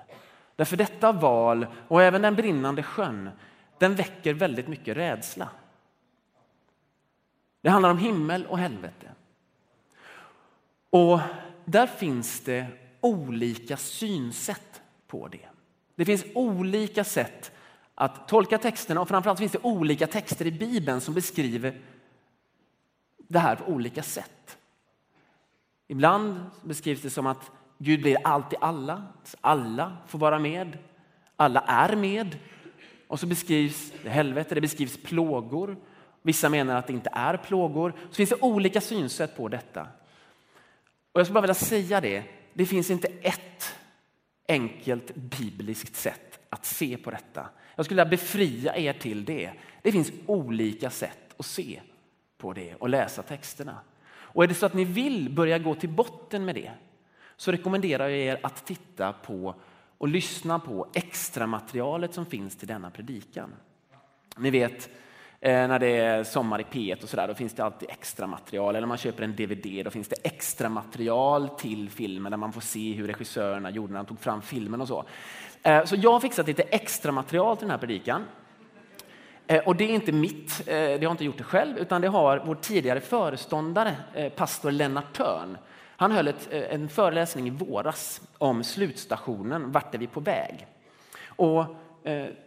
Därför 0.56 0.78
detta 0.78 1.12
val 1.12 1.68
och 1.88 2.04
även 2.04 2.22
den 2.22 2.36
brinnande 2.36 2.84
sjön, 2.84 3.30
den 3.78 3.96
väcker 3.96 4.34
väldigt 4.34 4.68
mycket 4.68 4.98
rädsla. 4.98 5.50
Det 7.62 7.70
handlar 7.70 7.90
om 7.90 7.98
himmel 7.98 8.46
och 8.46 8.58
helvete. 8.58 9.12
Och 10.90 11.20
där 11.66 11.88
finns 11.88 12.42
det 12.42 12.68
olika 13.02 13.78
synsätt 13.78 14.82
på 15.08 15.28
det. 15.28 15.48
Det 15.96 16.06
finns 16.06 16.26
olika 16.36 17.04
sätt 17.04 17.52
att 17.96 18.28
tolka 18.28 18.58
texterna 18.58 19.02
och 19.02 19.08
framförallt 19.08 19.40
finns 19.40 19.52
det 19.52 19.60
olika 19.62 20.08
texter 20.08 20.48
i 20.48 20.52
Bibeln 20.52 21.02
som 21.02 21.14
beskriver 21.14 21.82
det 23.28 23.40
här 23.40 23.56
på 23.56 23.72
olika 23.72 24.04
sätt. 24.04 24.58
Ibland 25.88 26.46
beskrivs 26.64 27.02
det 27.02 27.10
som 27.10 27.28
att 27.28 27.52
Gud 27.78 28.02
blir 28.02 28.18
allt 28.24 28.54
i 28.54 28.56
alla, 28.62 29.04
alla 29.42 29.98
får 30.08 30.20
vara 30.20 30.40
med, 30.40 30.78
alla 31.36 31.60
är 31.60 31.96
med. 31.96 32.38
Och 33.08 33.20
så 33.20 33.26
beskrivs 33.26 33.94
det 34.04 34.10
helvete, 34.10 34.56
det 34.56 34.62
beskrivs 34.62 34.98
plågor. 35.04 35.78
Vissa 36.22 36.50
menar 36.50 36.76
att 36.76 36.88
det 36.88 36.94
inte 36.94 37.10
är 37.14 37.38
plågor. 37.38 37.94
Så 38.10 38.16
finns 38.16 38.30
det 38.30 38.42
olika 38.42 38.82
synsätt 38.82 39.38
på 39.38 39.48
detta. 39.48 39.88
Och 41.12 41.20
jag 41.20 41.28
skulle 41.28 41.34
bara 41.34 41.42
vilja 41.42 41.54
säga 41.54 42.02
det, 42.02 42.24
det 42.54 42.66
finns 42.66 42.90
inte 42.90 43.08
ett 43.22 43.76
enkelt 44.48 45.16
bibliskt 45.16 45.96
sätt 45.96 46.40
att 46.50 46.66
se 46.66 46.98
på 46.98 47.12
detta. 47.12 47.50
Jag 47.76 47.86
skulle 47.86 48.04
vilja 48.04 48.18
befria 48.18 48.78
er 48.78 48.94
till 48.94 49.26
det. 49.26 49.52
Det 49.82 49.92
finns 49.92 50.12
olika 50.26 50.90
sätt 50.90 51.36
att 51.38 51.46
se 51.46 51.82
på 52.38 52.54
det 52.54 52.76
och 52.76 52.90
läsa 52.90 53.24
texterna. 53.24 53.78
Och 54.10 54.44
är 54.44 54.48
det 54.48 54.54
så 54.54 54.66
att 54.66 54.74
ni 54.74 54.86
vill 54.86 55.30
börja 55.30 55.60
gå 55.60 55.76
till 55.76 55.90
botten 55.90 56.46
med 56.46 56.56
det 56.56 56.72
så 57.38 57.52
rekommenderar 57.52 58.08
jag 58.08 58.20
er 58.20 58.40
att 58.44 58.66
titta 58.66 59.14
på 59.14 59.56
och 59.98 60.08
lyssna 60.08 60.60
på 60.60 60.88
extra 60.94 61.48
materialet 61.48 62.14
som 62.14 62.26
finns 62.26 62.56
till 62.56 62.68
denna 62.68 62.92
predikan. 62.92 63.54
Ni 64.38 64.50
vet 64.50 64.90
eh, 65.40 65.68
när 65.68 65.80
det 65.80 65.88
är 65.88 66.24
sommar 66.24 66.62
i 66.62 66.64
P1 66.64 67.04
och 67.04 67.10
sådär, 67.10 67.28
då 67.28 67.34
finns 67.34 67.54
det 67.54 67.64
alltid 67.64 67.90
extra 67.90 68.28
material. 68.28 68.76
Eller 68.76 68.88
man 68.88 68.98
köper 68.98 69.24
en 69.24 69.36
DVD, 69.36 69.86
då 69.86 69.92
finns 69.92 70.08
det 70.08 70.16
extra 70.24 70.70
material 70.70 71.50
till 71.50 71.90
filmen 71.90 72.32
där 72.32 72.38
man 72.38 72.54
får 72.54 72.62
se 72.62 72.94
hur 72.94 73.08
regissörerna 73.08 73.70
gjorde 73.70 73.94
när 73.94 74.00
de 74.00 74.06
tog 74.06 74.20
fram 74.20 74.42
filmen 74.42 74.82
och 74.82 74.88
så. 74.88 75.06
Eh, 75.64 75.86
så 75.86 75.96
jag 75.96 76.12
har 76.12 76.20
fixat 76.20 76.48
lite 76.48 76.64
extra 76.64 77.12
material 77.12 77.58
till 77.58 77.64
den 77.64 77.72
här 77.72 77.78
predikan. 77.78 78.26
Eh, 79.48 79.68
och 79.68 79.76
det 79.76 79.84
är 79.84 79.90
inte 79.90 80.12
mitt, 80.12 80.62
eh, 80.68 80.74
det 80.76 81.04
har 81.04 81.12
inte 81.12 81.26
gjort 81.26 81.38
det 81.38 81.44
själv, 81.44 81.78
utan 81.78 82.02
det 82.02 82.08
har 82.08 82.44
vår 82.46 82.56
tidigare 82.56 83.02
föreståndare, 83.02 83.96
eh, 84.14 84.30
pastor 84.30 84.72
Lennart 84.72 85.14
Törn. 85.14 85.58
Han 86.00 86.12
höll 86.12 86.28
ett, 86.28 86.52
en 86.52 86.90
föreläsning 86.90 87.48
i 87.48 87.50
våras 87.50 88.22
om 88.38 88.64
slutstationen, 88.64 89.72
vart 89.72 89.96
är 89.96 90.00
vi 90.00 90.08
på 90.08 90.20
väg? 90.20 90.68
Och 91.26 91.66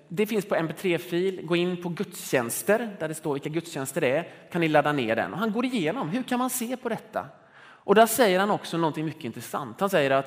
det 0.09 0.27
finns 0.27 0.49
på 0.49 0.55
mp3-fil. 0.55 1.47
Gå 1.47 1.57
in 1.57 1.83
på 1.83 1.89
gudstjänster 1.89 2.97
där 2.99 3.09
det 3.09 3.15
står 3.15 3.33
vilka 3.33 3.49
gudstjänster 3.49 4.01
det 4.01 4.17
är. 4.17 4.29
kan 4.53 4.61
ni 4.61 4.69
ladda 4.69 4.93
ner 4.93 5.17
den. 5.17 5.33
Och 5.33 5.39
han 5.39 5.53
går 5.53 5.65
igenom 5.65 6.09
hur 6.09 6.23
kan 6.23 6.39
man 6.39 6.51
se 6.51 6.77
på 6.77 6.89
detta. 6.89 7.27
Och 7.61 7.95
där 7.95 8.07
säger 8.07 8.41
han 8.41 8.51
också 8.51 8.77
någonting 8.77 9.05
mycket 9.05 9.25
intressant. 9.25 9.81
Han 9.81 9.91
säger 9.91 10.11
att 10.11 10.27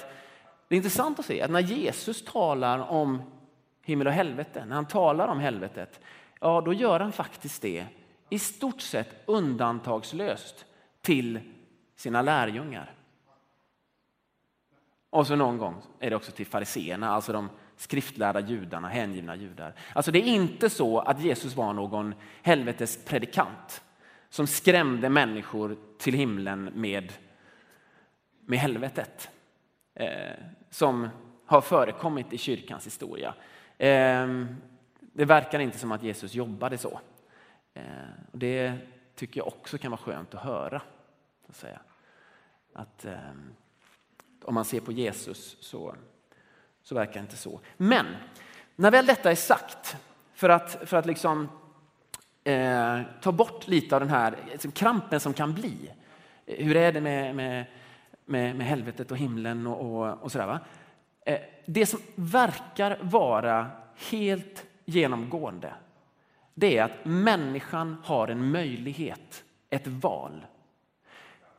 det 0.67 0.75
är 0.75 0.77
intressant 0.77 1.19
att 1.19 1.25
se 1.25 1.41
att 1.41 1.51
när 1.51 1.59
Jesus 1.59 2.25
talar 2.25 2.79
om 2.91 3.21
himmel 3.85 4.07
och 4.07 4.13
helvete, 4.13 4.65
när 4.67 4.75
han 4.75 4.85
talar 4.85 5.27
om 5.27 5.39
helvetet, 5.39 5.99
ja 6.43 6.61
då 6.61 6.73
gör 6.73 6.99
han 6.99 7.11
faktiskt 7.11 7.61
det 7.61 7.85
i 8.29 8.39
stort 8.39 8.81
sett 8.81 9.23
undantagslöst 9.25 10.65
till 11.01 11.39
sina 11.95 12.21
lärjungar. 12.21 12.95
Och 15.09 15.27
så 15.27 15.35
någon 15.35 15.57
gång 15.57 15.81
är 15.99 16.09
det 16.09 16.15
också 16.15 16.31
till 16.31 16.45
fariseerna, 16.45 17.09
alltså 17.09 17.33
de 17.33 17.49
skriftlärda 17.77 18.39
judarna, 18.39 18.87
hängivna 18.87 19.35
judar. 19.35 19.73
Alltså 19.93 20.11
det 20.11 20.19
är 20.19 20.33
inte 20.33 20.69
så 20.69 20.99
att 20.99 21.21
Jesus 21.21 21.55
var 21.55 21.73
någon 21.73 22.15
helvetes 22.41 23.05
predikant 23.05 23.83
som 24.29 24.47
skrämde 24.47 25.09
människor 25.09 25.77
till 25.97 26.13
himlen 26.13 26.63
med, 26.63 27.13
med 28.45 28.59
helvetet. 28.59 29.29
Eh, 29.95 30.33
som 30.69 31.09
har 31.45 31.61
förekommit 31.61 32.33
i 32.33 32.37
kyrkans 32.37 32.85
historia. 32.85 33.33
Eh, 33.77 34.27
det 35.13 35.25
verkar 35.25 35.59
inte 35.59 35.77
som 35.77 35.91
att 35.91 36.03
Jesus 36.03 36.33
jobbade 36.33 36.77
så. 36.77 36.99
Eh, 37.73 37.83
det 38.31 38.77
tycker 39.15 39.39
jag 39.39 39.47
också 39.47 39.77
kan 39.77 39.91
vara 39.91 40.01
skönt 40.01 40.33
att 40.33 40.43
höra. 40.43 40.81
Att, 41.49 41.55
säga. 41.55 41.79
att 42.73 43.05
eh, 43.05 43.17
om 44.43 44.53
man 44.53 44.65
ser 44.65 44.79
på 44.79 44.91
Jesus 44.91 45.57
så 45.59 45.95
så 46.83 46.95
verkar 46.95 47.13
det 47.13 47.19
inte 47.19 47.37
så. 47.37 47.59
Men 47.77 48.05
när 48.75 48.91
väl 48.91 49.05
detta 49.05 49.31
är 49.31 49.35
sagt, 49.35 49.97
för 50.33 50.49
att, 50.49 50.89
för 50.89 50.97
att 50.97 51.05
liksom, 51.05 51.49
eh, 52.43 53.01
ta 53.21 53.31
bort 53.31 53.67
lite 53.67 53.95
av 53.95 54.01
den 54.01 54.09
här 54.09 54.37
liksom, 54.51 54.71
krampen 54.71 55.19
som 55.19 55.33
kan 55.33 55.53
bli. 55.53 55.91
Hur 56.45 56.75
är 56.75 56.91
det 56.91 57.01
med, 57.01 57.35
med, 57.35 57.65
med, 58.25 58.55
med 58.55 58.67
helvetet 58.67 59.11
och 59.11 59.17
himlen 59.17 59.67
och, 59.67 60.05
och, 60.05 60.23
och 60.23 60.31
sådär. 60.31 60.47
Va? 60.47 60.59
Eh, 61.25 61.39
det 61.65 61.85
som 61.85 61.99
verkar 62.15 62.97
vara 63.01 63.67
helt 64.09 64.65
genomgående, 64.85 65.73
det 66.53 66.77
är 66.77 66.83
att 66.83 67.05
människan 67.05 67.97
har 68.03 68.27
en 68.27 68.51
möjlighet, 68.51 69.43
ett 69.69 69.87
val. 69.87 70.45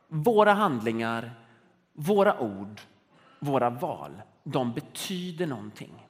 Våra 0.09 0.53
handlingar, 0.53 1.31
våra 1.93 2.41
ord, 2.41 2.81
våra 3.39 3.71
val 3.71 4.23
de 4.45 4.73
betyder 4.73 5.47
någonting. 5.47 6.07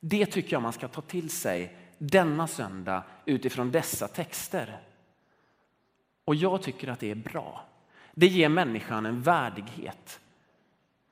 Det 0.00 0.26
tycker 0.26 0.52
jag 0.52 0.62
man 0.62 0.72
ska 0.72 0.88
ta 0.88 1.00
till 1.00 1.30
sig 1.30 1.76
denna 1.98 2.46
söndag 2.46 3.04
utifrån 3.24 3.70
dessa 3.70 4.08
texter. 4.08 4.80
Och 6.24 6.34
jag 6.34 6.62
tycker 6.62 6.88
att 6.88 7.00
det 7.00 7.10
är 7.10 7.14
bra. 7.14 7.64
Det 8.14 8.26
ger 8.26 8.48
människan 8.48 9.06
en 9.06 9.22
värdighet. 9.22 10.20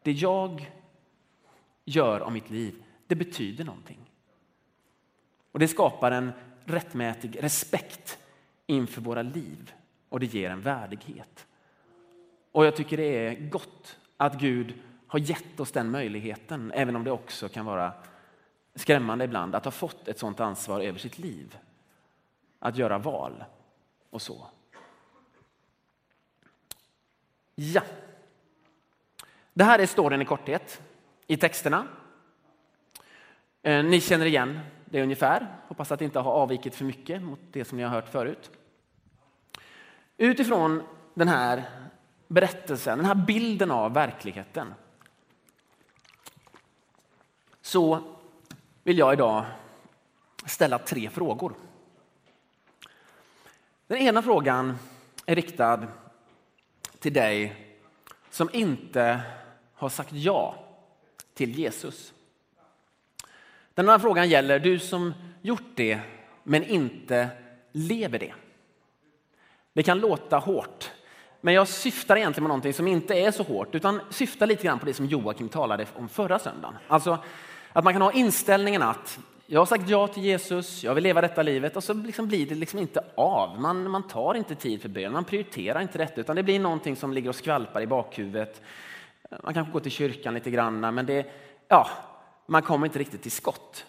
Det 0.03 0.13
jag 0.13 0.71
gör 1.85 2.21
av 2.21 2.33
mitt 2.33 2.51
liv, 2.51 2.83
det 3.07 3.15
betyder 3.15 3.65
någonting. 3.65 4.12
Och 5.53 5.59
det 5.59 5.69
skapar 5.69 6.11
en 6.11 6.33
rättmätig 6.65 7.43
respekt 7.43 8.19
inför 8.67 9.01
våra 9.01 9.23
liv 9.23 9.73
och 10.09 10.21
det 10.21 10.27
ger 10.27 10.51
en 10.51 10.61
värdighet. 10.61 11.47
Och 12.53 12.67
jag 12.67 12.77
tycker 12.77 12.97
det 12.97 13.27
är 13.27 13.49
gott 13.49 13.99
att 14.17 14.41
Gud 14.41 14.75
har 15.07 15.19
gett 15.19 15.61
oss 15.61 15.73
den 15.73 15.91
möjligheten, 15.91 16.73
även 16.75 16.97
om 16.97 17.05
det 17.05 17.11
också 17.11 17.49
kan 17.49 17.67
vara 17.67 17.93
skrämmande 18.75 19.25
ibland, 19.25 19.55
att 19.55 19.65
ha 19.65 19.73
fått 19.73 20.09
ett 20.09 20.19
sådant 20.19 20.41
ansvar 20.41 20.81
över 20.81 20.99
sitt 20.99 21.19
liv. 21.19 21.59
Att 22.59 22.77
göra 22.77 22.99
val 22.99 23.45
och 24.11 24.23
så. 24.23 24.47
Ja. 27.55 27.83
Det 29.53 29.65
här 29.65 29.79
är 29.79 29.87
storyn 29.87 30.23
i 30.23 30.25
korthet 30.25 30.83
i 31.27 31.37
texterna. 31.37 31.87
Eh, 33.63 33.85
ni 33.85 34.01
känner 34.01 34.27
igen 34.27 34.61
det 34.93 35.03
ungefär. 35.03 35.57
Hoppas 35.69 35.93
att 35.93 35.99
det 35.99 36.05
inte 36.05 36.19
har 36.19 36.33
avvikit 36.33 36.75
för 36.75 36.85
mycket 36.85 37.23
mot 37.23 37.41
det 37.53 37.65
som 37.65 37.79
ni 37.79 37.85
har 37.85 37.91
hört 37.91 38.09
förut. 38.09 38.51
Utifrån 40.17 40.83
den 41.15 41.29
här 41.29 41.63
berättelsen, 42.29 42.99
den 42.99 43.07
här 43.07 43.15
bilden 43.15 43.71
av 43.71 43.95
verkligheten 43.95 44.75
så 47.63 48.03
vill 48.83 48.99
jag 48.99 49.13
idag 49.13 49.45
ställa 50.47 50.79
tre 50.79 51.11
frågor. 51.11 51.55
Den 53.87 53.99
ena 53.99 54.23
frågan 54.23 54.79
är 55.27 55.35
riktad 55.35 55.87
till 56.99 57.13
dig 57.13 57.57
som 58.31 58.51
inte 58.53 59.21
har 59.75 59.89
sagt 59.89 60.13
ja 60.13 60.55
till 61.35 61.59
Jesus. 61.59 62.12
Den 63.75 63.89
andra 63.89 63.99
frågan 63.99 64.29
gäller 64.29 64.59
du 64.59 64.79
som 64.79 65.15
gjort 65.43 65.73
det 65.75 66.01
men 66.43 66.65
inte 66.65 67.29
lever 67.73 68.19
det. 68.19 68.33
Det 69.73 69.83
kan 69.83 69.99
låta 70.01 70.39
hårt, 70.39 70.91
men 71.41 71.55
jag 71.55 71.69
syftar 71.69 72.17
egentligen 72.17 72.45
på 72.45 72.49
någonting 72.49 72.73
som 72.73 72.89
inte 72.89 73.15
är 73.15 73.31
så 73.31 73.43
hårt 73.43 73.75
utan 73.75 74.01
syftar 74.11 74.47
lite 74.47 74.65
grann 74.65 74.79
på 74.79 74.87
det 74.87 74.95
som 74.95 75.07
Joakim 75.07 75.49
talade 75.49 75.87
om 75.95 76.09
förra 76.09 76.39
söndagen. 76.39 76.75
Alltså 76.89 77.19
att 77.73 77.85
man 77.85 77.93
kan 77.93 78.03
ha 78.03 78.13
inställningen 78.13 78.83
att 78.83 79.19
jag 79.47 79.61
har 79.61 79.67
sagt 79.67 79.89
ja 79.89 80.07
till 80.07 80.23
Jesus, 80.23 80.85
jag 80.85 80.95
vill 80.95 81.05
leva 81.05 81.21
detta 81.21 81.43
livet 81.43 81.77
och 81.77 81.85
så 81.85 81.95
liksom 81.95 82.29
blir 82.29 82.47
det 82.47 82.55
liksom 82.55 82.79
inte 82.79 83.05
av. 83.15 83.61
Man, 83.61 83.91
man 83.91 84.09
tar 84.09 84.35
inte 84.35 84.55
tid 84.55 84.83
för 84.83 84.89
bön, 84.89 85.13
man 85.13 85.25
prioriterar 85.25 85.81
inte 85.81 85.99
detta 85.99 86.21
utan 86.21 86.37
det 86.37 86.43
blir 86.43 86.61
någonting 86.61 86.97
som 86.97 87.13
ligger 87.13 87.29
och 87.29 87.37
skvalpar 87.37 87.81
i 87.81 87.87
bakhuvudet. 87.87 88.63
Man 89.43 89.55
kanske 89.55 89.73
går 89.73 89.81
till 89.81 89.93
kyrkan 89.93 90.35
lite 90.35 90.51
grann 90.51 90.81
men 90.95 91.07
det, 91.07 91.27
ja, 91.69 91.89
man 92.53 92.63
kommer 92.63 92.87
inte 92.87 92.99
riktigt 92.99 93.23
till 93.23 93.33
skott. 93.33 93.87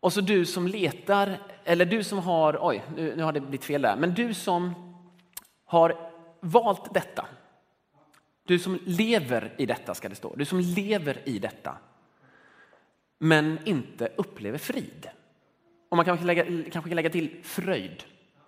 Och 0.00 0.12
så 0.12 0.20
du 0.20 0.46
som 0.46 0.66
letar, 0.66 1.38
eller 1.64 1.84
du 1.84 2.04
som 2.04 2.18
har, 2.18 2.58
oj 2.60 2.84
nu, 2.96 3.16
nu 3.16 3.22
har 3.22 3.32
det 3.32 3.40
blivit 3.40 3.64
fel 3.64 3.82
där, 3.82 3.96
men 3.96 4.14
du 4.14 4.34
som 4.34 4.74
har 5.64 6.10
valt 6.40 6.94
detta. 6.94 7.26
Du 8.44 8.58
som 8.58 8.78
lever 8.84 9.54
i 9.58 9.66
detta 9.66 9.94
ska 9.94 10.08
det 10.08 10.14
stå, 10.14 10.34
du 10.36 10.44
som 10.44 10.60
lever 10.60 11.28
i 11.28 11.38
detta 11.38 11.76
men 13.18 13.58
inte 13.64 14.08
upplever 14.16 14.58
frid. 14.58 15.08
Och 15.88 15.96
man 15.96 16.04
kanske 16.04 16.26
lägga, 16.26 16.44
kanske 16.44 16.90
kan 16.90 16.96
lägga 16.96 17.10
till 17.10 17.36
fröjd. 17.42 18.04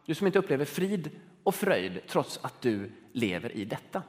Du 0.07 0.15
som 0.15 0.27
inte 0.27 0.39
upplever 0.39 0.65
frid 0.65 1.11
och 1.43 1.55
fröjd 1.55 2.01
trots 2.09 2.39
att 2.43 2.61
du 2.61 2.93
lever 3.13 3.57
i 3.57 3.65
detta. 3.65 4.03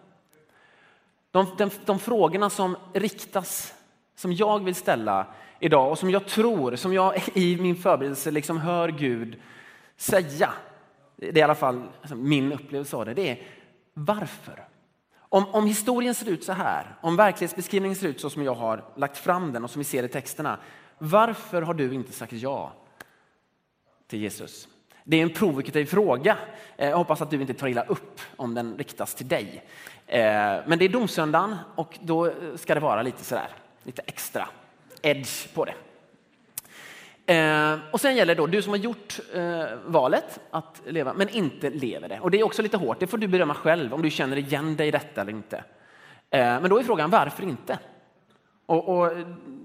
De, 1.32 1.56
de, 1.58 1.70
de 1.86 2.00
frågorna 2.00 2.50
som 2.50 2.78
riktas, 2.94 3.75
som 4.16 4.34
jag 4.34 4.64
vill 4.64 4.76
ställa 4.76 5.28
idag 5.60 5.92
och 5.92 6.00
som 6.00 6.10
jag 6.10 6.28
tror, 6.28 6.76
som 6.76 6.94
jag 6.94 7.14
i 7.34 7.58
min 7.58 7.76
förberedelse 7.76 8.32
liksom 8.32 8.58
hör 8.58 8.90
Gud 8.90 9.42
säga, 9.98 10.54
det 11.16 11.30
är 11.30 11.38
i 11.38 11.42
alla 11.42 11.56
fall 11.56 11.84
alltså 12.02 12.16
min 12.16 12.54
upplevelse 12.54 12.96
av 12.96 13.06
det, 13.06 13.14
det 13.14 13.30
är 13.30 13.42
varför? 13.94 14.68
Om, 15.18 15.46
om 15.52 15.66
historien 15.66 16.16
ser 16.16 16.30
ut 16.30 16.44
så 16.44 16.54
här, 16.54 16.96
om 17.02 17.16
verklighetsbeskrivningen 17.16 17.96
ser 17.96 18.08
ut 18.08 18.22
så 18.22 18.30
som 18.30 18.44
jag 18.44 18.56
har 18.56 18.84
lagt 18.96 19.18
fram 19.18 19.54
den 19.54 19.64
och 19.64 19.70
som 19.70 19.80
vi 19.80 19.84
ser 19.84 20.04
i 20.04 20.08
texterna, 20.08 20.60
varför 20.98 21.62
har 21.62 21.74
du 21.74 21.94
inte 21.94 22.12
sagt 22.12 22.34
ja 22.34 22.74
till 24.08 24.20
Jesus? 24.20 24.68
Det 25.04 25.18
är 25.18 25.22
en 25.22 25.34
provokativ 25.34 25.86
fråga. 25.86 26.38
Eh, 26.78 26.90
jag 26.90 26.98
hoppas 26.98 27.22
att 27.22 27.30
du 27.30 27.42
inte 27.42 27.54
tar 27.54 27.68
illa 27.68 27.84
upp 27.84 28.22
om 28.36 28.54
den 28.54 28.78
riktas 28.78 29.16
till 29.16 29.28
dig. 29.28 29.64
Eh, 30.08 30.20
men 30.68 30.80
det 30.80 30.86
är 30.86 30.90
domsöndagen 30.90 31.56
och 31.76 32.00
då 32.02 32.32
ska 32.56 32.74
det 32.74 32.80
vara 32.80 33.02
lite 33.02 33.24
sådär, 33.24 33.50
lite 33.86 34.02
extra 34.06 34.48
edge 35.02 35.54
på 35.54 35.66
det. 35.66 35.74
Eh, 37.34 37.80
och 37.92 38.02
sen 38.02 38.16
gäller 38.16 38.36
det 38.36 38.42
då 38.42 38.48
du 38.48 38.62
som 38.62 38.70
har 38.70 38.78
gjort 38.78 39.20
eh, 39.34 39.66
valet 39.86 40.40
att 40.52 40.82
leva 40.86 41.14
men 41.14 41.30
inte 41.30 41.70
lever 41.70 42.10
det. 42.10 42.20
Och 42.20 42.32
det 42.32 42.40
är 42.40 42.44
också 42.44 42.62
lite 42.62 42.78
hårt, 42.78 43.00
det 43.00 43.08
får 43.08 43.18
du 43.18 43.28
bedöma 43.28 43.54
själv 43.54 43.94
om 43.94 44.02
du 44.02 44.10
känner 44.10 44.38
igen 44.38 44.76
dig 44.76 44.88
i 44.88 44.92
detta 44.92 45.22
eller 45.22 45.32
inte. 45.32 45.58
Eh, 46.30 46.40
men 46.40 46.70
då 46.70 46.80
är 46.80 46.84
frågan 46.84 47.10
varför 47.10 47.44
inte? 47.44 47.80
Och, 48.66 48.98
och, 48.98 49.12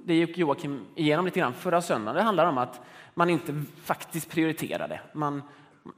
det 0.05 0.15
gick 0.15 0.39
Joakim 0.39 0.87
igenom 0.95 1.25
lite 1.25 1.41
grann 1.41 1.53
förra 1.53 1.83
söndagen. 1.83 2.17
Det 2.17 2.23
handlar 2.23 2.47
om 2.47 2.59
att 2.59 2.81
man 3.15 3.31
inte 3.31 3.63
faktiskt 3.85 4.31
prioriterar 4.31 4.89
det. 4.89 5.01
Man, 5.13 5.43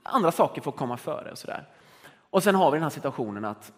andra 0.02 0.32
saker 0.32 0.62
får 0.62 0.72
komma 0.72 0.96
före 0.96 1.30
och 1.30 1.38
sådär. 1.38 1.68
Och 2.30 2.42
sen 2.42 2.54
har 2.54 2.70
vi 2.70 2.76
den 2.76 2.82
här 2.82 2.90
situationen 2.90 3.44
att 3.44 3.72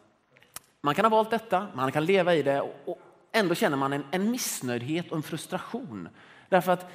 man 0.80 0.94
kan 0.94 1.04
ha 1.04 1.10
valt 1.10 1.30
detta, 1.30 1.66
man 1.74 1.92
kan 1.92 2.04
leva 2.04 2.34
i 2.34 2.42
det 2.42 2.60
och 2.60 2.98
ändå 3.34 3.54
känner 3.54 3.76
man 3.76 3.92
en, 3.92 4.04
en 4.10 4.30
missnöjdhet 4.30 5.10
och 5.10 5.16
en 5.16 5.22
frustration. 5.22 6.08
Därför 6.48 6.72
att 6.72 6.90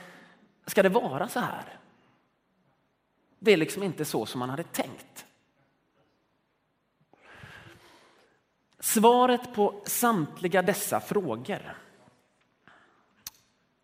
Ska 0.69 0.83
det 0.83 0.89
vara 0.89 1.27
så 1.27 1.39
här? 1.39 1.79
Det 3.39 3.51
är 3.51 3.57
liksom 3.57 3.83
inte 3.83 4.05
så 4.05 4.25
som 4.25 4.39
man 4.39 4.49
hade 4.49 4.63
tänkt. 4.63 5.25
Svaret 8.79 9.53
på 9.53 9.81
samtliga 9.85 10.61
dessa 10.61 10.99
frågor 10.99 11.77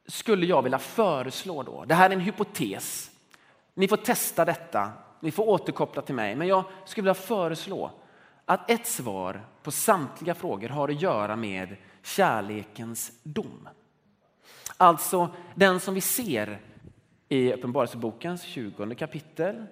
skulle 0.08 0.46
jag 0.46 0.62
vilja 0.62 0.80
föreslå 0.80 1.64
då. 1.64 1.86
Det 1.86 1.96
här 1.96 2.10
är 2.10 2.14
en 2.14 2.20
hypotes. 2.20 3.12
Ni 3.74 3.88
får 3.88 3.98
testa 3.98 4.46
detta. 4.46 4.92
Ni 5.20 5.32
får 5.32 5.50
återkoppla 5.50 6.02
till 6.02 6.16
mig. 6.16 6.36
Men 6.36 6.48
jag 6.48 6.64
skulle 6.86 7.04
vilja 7.04 7.14
föreslå 7.14 7.92
att 8.46 8.70
ett 8.70 8.88
svar 8.88 9.46
på 9.64 9.72
samtliga 9.72 10.36
frågor 10.36 10.70
har 10.70 10.90
att 10.90 11.02
göra 11.02 11.36
med 11.36 11.76
kärlekens 12.06 13.12
dom. 13.24 13.70
Alltså 14.78 15.30
den 15.56 15.80
som 15.80 15.94
vi 15.94 16.02
ser 16.02 16.62
i 17.30 17.54
Uppenbarelsebokens 17.54 18.44
20 18.44 18.96
kapitel, 18.96 19.66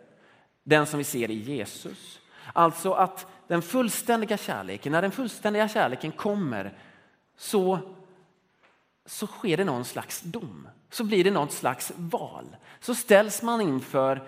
den 0.64 0.86
som 0.86 0.98
vi 0.98 1.04
ser 1.04 1.32
i 1.32 1.34
Jesus. 1.34 2.20
Alltså 2.54 2.94
att 2.94 3.28
den 3.48 3.62
fullständiga 3.62 4.38
kärleken, 4.38 4.92
när 4.92 5.02
den 5.02 5.12
fullständiga 5.12 5.68
kärleken 5.68 6.12
kommer 6.12 6.78
så, 7.38 7.80
så 9.06 9.28
sker 9.28 9.58
det 9.58 9.64
någon 9.64 9.86
slags 9.86 10.22
dom. 10.22 10.68
Så 10.90 11.04
blir 11.04 11.24
det 11.24 11.32
något 11.32 11.52
slags 11.52 11.92
val. 11.96 12.56
Så 12.80 12.96
ställs 12.96 13.42
man 13.42 13.62
inför 13.62 14.28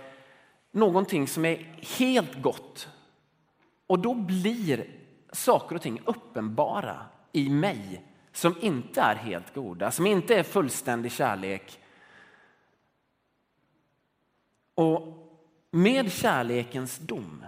någonting 0.72 1.28
som 1.28 1.46
är 1.46 1.56
helt 1.98 2.42
gott. 2.42 2.90
Och 3.88 4.00
då 4.00 4.14
blir 4.14 4.88
saker 5.32 5.76
och 5.76 5.82
ting 5.82 6.02
uppenbara 6.06 7.06
i 7.36 7.50
mig 7.50 8.06
som 8.32 8.56
inte 8.62 9.02
är 9.02 9.16
helt 9.16 9.54
goda, 9.54 9.92
som 9.92 10.06
inte 10.06 10.36
är 10.36 10.44
fullständig 10.44 11.12
kärlek 11.12 11.80
och 14.76 15.22
med 15.72 16.12
kärlekens 16.12 16.98
dom 16.98 17.46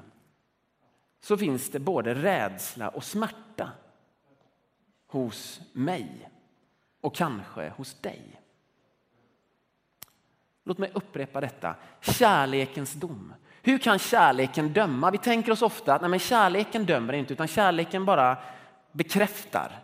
så 1.19 1.37
finns 1.37 1.69
det 1.69 1.79
både 1.79 2.13
rädsla 2.13 2.89
och 2.89 3.03
smärta 3.03 3.71
hos 5.07 5.61
mig 5.73 6.29
och 7.01 7.15
kanske 7.15 7.69
hos 7.69 7.93
dig. 7.93 8.41
Låt 10.63 10.77
mig 10.77 10.91
upprepa 10.93 11.41
detta. 11.41 11.75
Kärlekens 12.01 12.93
dom. 12.93 13.33
Hur 13.61 13.77
kan 13.77 13.99
kärleken 13.99 14.73
döma? 14.73 15.11
Vi 15.11 15.17
tänker 15.17 15.51
oss 15.51 15.61
ofta 15.61 15.93
att 15.93 16.01
nej, 16.01 16.09
men 16.09 16.19
kärleken 16.19 16.85
dömer 16.85 17.13
inte 17.13 17.33
utan 17.33 17.47
kärleken 17.47 18.05
bara 18.05 18.37
bekräftar. 18.97 19.79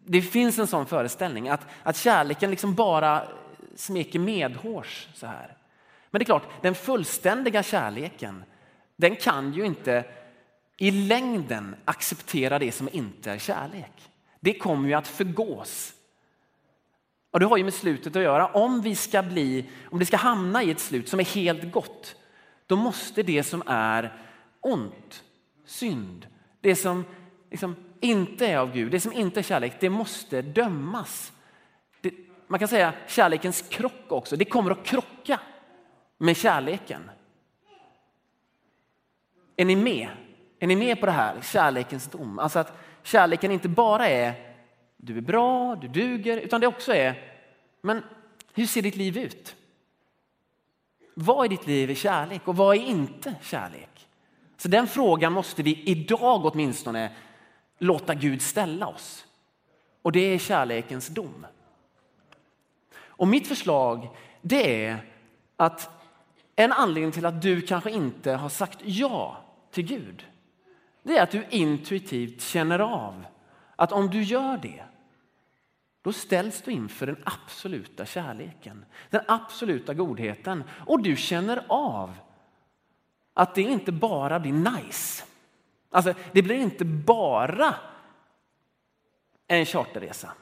Det 0.00 0.22
finns 0.22 0.58
en 0.58 0.66
sån 0.66 0.86
föreställning 0.86 1.48
att, 1.48 1.66
att 1.82 1.96
kärleken 1.96 2.50
liksom 2.50 2.74
bara 2.74 3.28
smeker 3.74 4.18
medhårs 4.18 5.08
så 5.14 5.26
här. 5.26 5.56
Men 6.10 6.18
det 6.18 6.22
är 6.22 6.24
klart, 6.24 6.48
den 6.62 6.74
fullständiga 6.74 7.62
kärleken, 7.62 8.44
den 8.96 9.16
kan 9.16 9.52
ju 9.52 9.66
inte 9.66 10.04
i 10.76 10.90
längden 10.90 11.76
acceptera 11.84 12.58
det 12.58 12.72
som 12.72 12.88
inte 12.92 13.30
är 13.30 13.38
kärlek. 13.38 14.10
Det 14.40 14.54
kommer 14.54 14.88
ju 14.88 14.94
att 14.94 15.08
förgås. 15.08 15.94
Och 17.30 17.40
det 17.40 17.46
har 17.46 17.56
ju 17.56 17.64
med 17.64 17.74
slutet 17.74 18.16
att 18.16 18.22
göra. 18.22 18.46
Om 18.46 18.80
vi 18.80 18.94
ska 18.94 19.22
bli, 19.22 19.70
om 19.90 19.98
det 19.98 20.06
ska 20.06 20.16
hamna 20.16 20.62
i 20.62 20.70
ett 20.70 20.80
slut 20.80 21.08
som 21.08 21.20
är 21.20 21.24
helt 21.24 21.72
gott, 21.72 22.16
då 22.66 22.76
måste 22.76 23.22
det 23.22 23.42
som 23.42 23.62
är 23.66 24.22
ont, 24.60 25.24
synd, 25.66 26.26
det 26.60 26.76
som 26.76 27.04
liksom 27.50 27.76
inte 28.00 28.46
är 28.46 28.58
av 28.58 28.72
Gud, 28.72 28.92
det 28.92 29.00
som 29.00 29.12
inte 29.12 29.40
är 29.40 29.42
kärlek, 29.42 29.72
det 29.80 29.90
måste 29.90 30.42
dömas. 30.42 31.32
Det, 32.00 32.14
man 32.46 32.58
kan 32.58 32.68
säga 32.68 32.92
kärlekens 33.06 33.62
krock 33.68 34.04
också, 34.08 34.36
det 34.36 34.44
kommer 34.44 34.70
att 34.70 34.84
krocka 34.84 35.40
med 36.18 36.36
kärleken. 36.36 37.10
Är 39.56 39.64
ni 39.64 39.76
med? 39.76 40.08
Är 40.58 40.66
ni 40.66 40.76
med 40.76 41.00
på 41.00 41.06
det 41.06 41.12
här? 41.12 41.40
Kärlekens 41.42 42.06
dom. 42.06 42.38
Alltså 42.38 42.58
att 42.58 42.78
kärleken 43.02 43.50
inte 43.50 43.68
bara 43.68 44.08
är 44.08 44.54
du 44.96 45.16
är 45.16 45.20
bra, 45.20 45.76
du 45.76 45.88
duger, 45.88 46.36
utan 46.36 46.60
det 46.60 46.66
också 46.66 46.94
är 46.94 47.28
men 47.80 48.02
hur 48.54 48.66
ser 48.66 48.82
ditt 48.82 48.96
liv 48.96 49.18
ut? 49.18 49.56
Vad 51.14 51.46
i 51.46 51.48
ditt 51.48 51.66
liv 51.66 51.90
är 51.90 51.94
kärlek 51.94 52.48
och 52.48 52.56
vad 52.56 52.76
är 52.76 52.80
inte 52.80 53.34
kärlek? 53.42 54.08
Så 54.56 54.68
den 54.68 54.86
frågan 54.86 55.32
måste 55.32 55.62
vi 55.62 55.82
idag 55.82 56.46
åtminstone 56.46 57.10
låta 57.78 58.14
Gud 58.14 58.42
ställa 58.42 58.86
oss. 58.86 59.26
Och 60.02 60.12
det 60.12 60.20
är 60.20 60.38
kärlekens 60.38 61.08
dom. 61.08 61.46
Och 63.00 63.28
mitt 63.28 63.48
förslag 63.48 64.08
det 64.42 64.84
är 64.84 64.98
att 65.56 65.90
en 66.56 66.72
anledning 66.72 67.12
till 67.12 67.26
att 67.26 67.42
du 67.42 67.60
kanske 67.60 67.90
inte 67.90 68.32
har 68.32 68.48
sagt 68.48 68.78
ja 68.82 69.36
till 69.70 69.84
Gud, 69.84 70.26
det 71.02 71.18
är 71.18 71.22
att 71.22 71.30
du 71.30 71.46
intuitivt 71.50 72.42
känner 72.42 72.78
av 72.78 73.24
att 73.76 73.92
om 73.92 74.10
du 74.10 74.22
gör 74.22 74.56
det, 74.56 74.84
då 76.02 76.12
ställs 76.12 76.62
du 76.62 76.70
inför 76.70 77.06
den 77.06 77.22
absoluta 77.24 78.06
kärleken, 78.06 78.84
den 79.10 79.20
absoluta 79.28 79.94
godheten 79.94 80.64
och 80.86 81.02
du 81.02 81.16
känner 81.16 81.64
av 81.68 82.14
att 83.34 83.54
det 83.54 83.62
inte 83.62 83.92
bara 83.92 84.40
blir 84.40 84.52
nice. 84.52 85.24
Alltså, 85.90 86.14
det 86.32 86.42
blir 86.42 86.56
inte 86.56 86.84
bara 86.84 87.74
en 89.46 89.66
charterresa. 89.66 90.32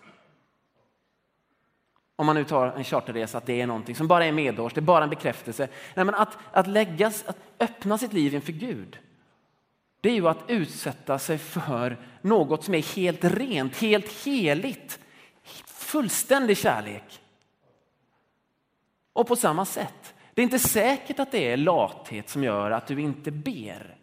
Om 2.16 2.26
man 2.26 2.36
nu 2.36 2.44
tar 2.44 2.66
en 2.66 2.84
charterresa, 2.84 3.38
att 3.38 3.46
det 3.46 3.60
är 3.60 3.66
någonting 3.66 3.94
som 3.94 4.08
bara 4.08 4.24
är 4.24 4.32
medårs, 4.32 4.72
det 4.72 4.80
är 4.80 4.82
bara 4.82 5.04
en 5.04 5.10
bekräftelse. 5.10 5.68
Nej, 5.94 6.04
men 6.04 6.14
att, 6.14 6.38
att, 6.52 6.66
läggas, 6.66 7.24
att 7.26 7.38
öppna 7.60 7.98
sitt 7.98 8.12
liv 8.12 8.34
inför 8.34 8.52
Gud, 8.52 8.98
det 10.00 10.08
är 10.08 10.14
ju 10.14 10.28
att 10.28 10.44
utsätta 10.48 11.18
sig 11.18 11.38
för 11.38 11.96
något 12.20 12.64
som 12.64 12.74
är 12.74 12.96
helt 12.96 13.24
rent, 13.24 13.76
helt 13.76 14.12
heligt. 14.24 15.00
Fullständig 15.66 16.58
kärlek. 16.58 17.20
Och 19.12 19.26
på 19.26 19.36
samma 19.36 19.64
sätt, 19.64 20.14
det 20.34 20.42
är 20.42 20.44
inte 20.44 20.58
säkert 20.58 21.18
att 21.18 21.32
det 21.32 21.52
är 21.52 21.56
lathet 21.56 22.28
som 22.28 22.44
gör 22.44 22.70
att 22.70 22.86
du 22.86 23.00
inte 23.00 23.30
ber. 23.30 23.96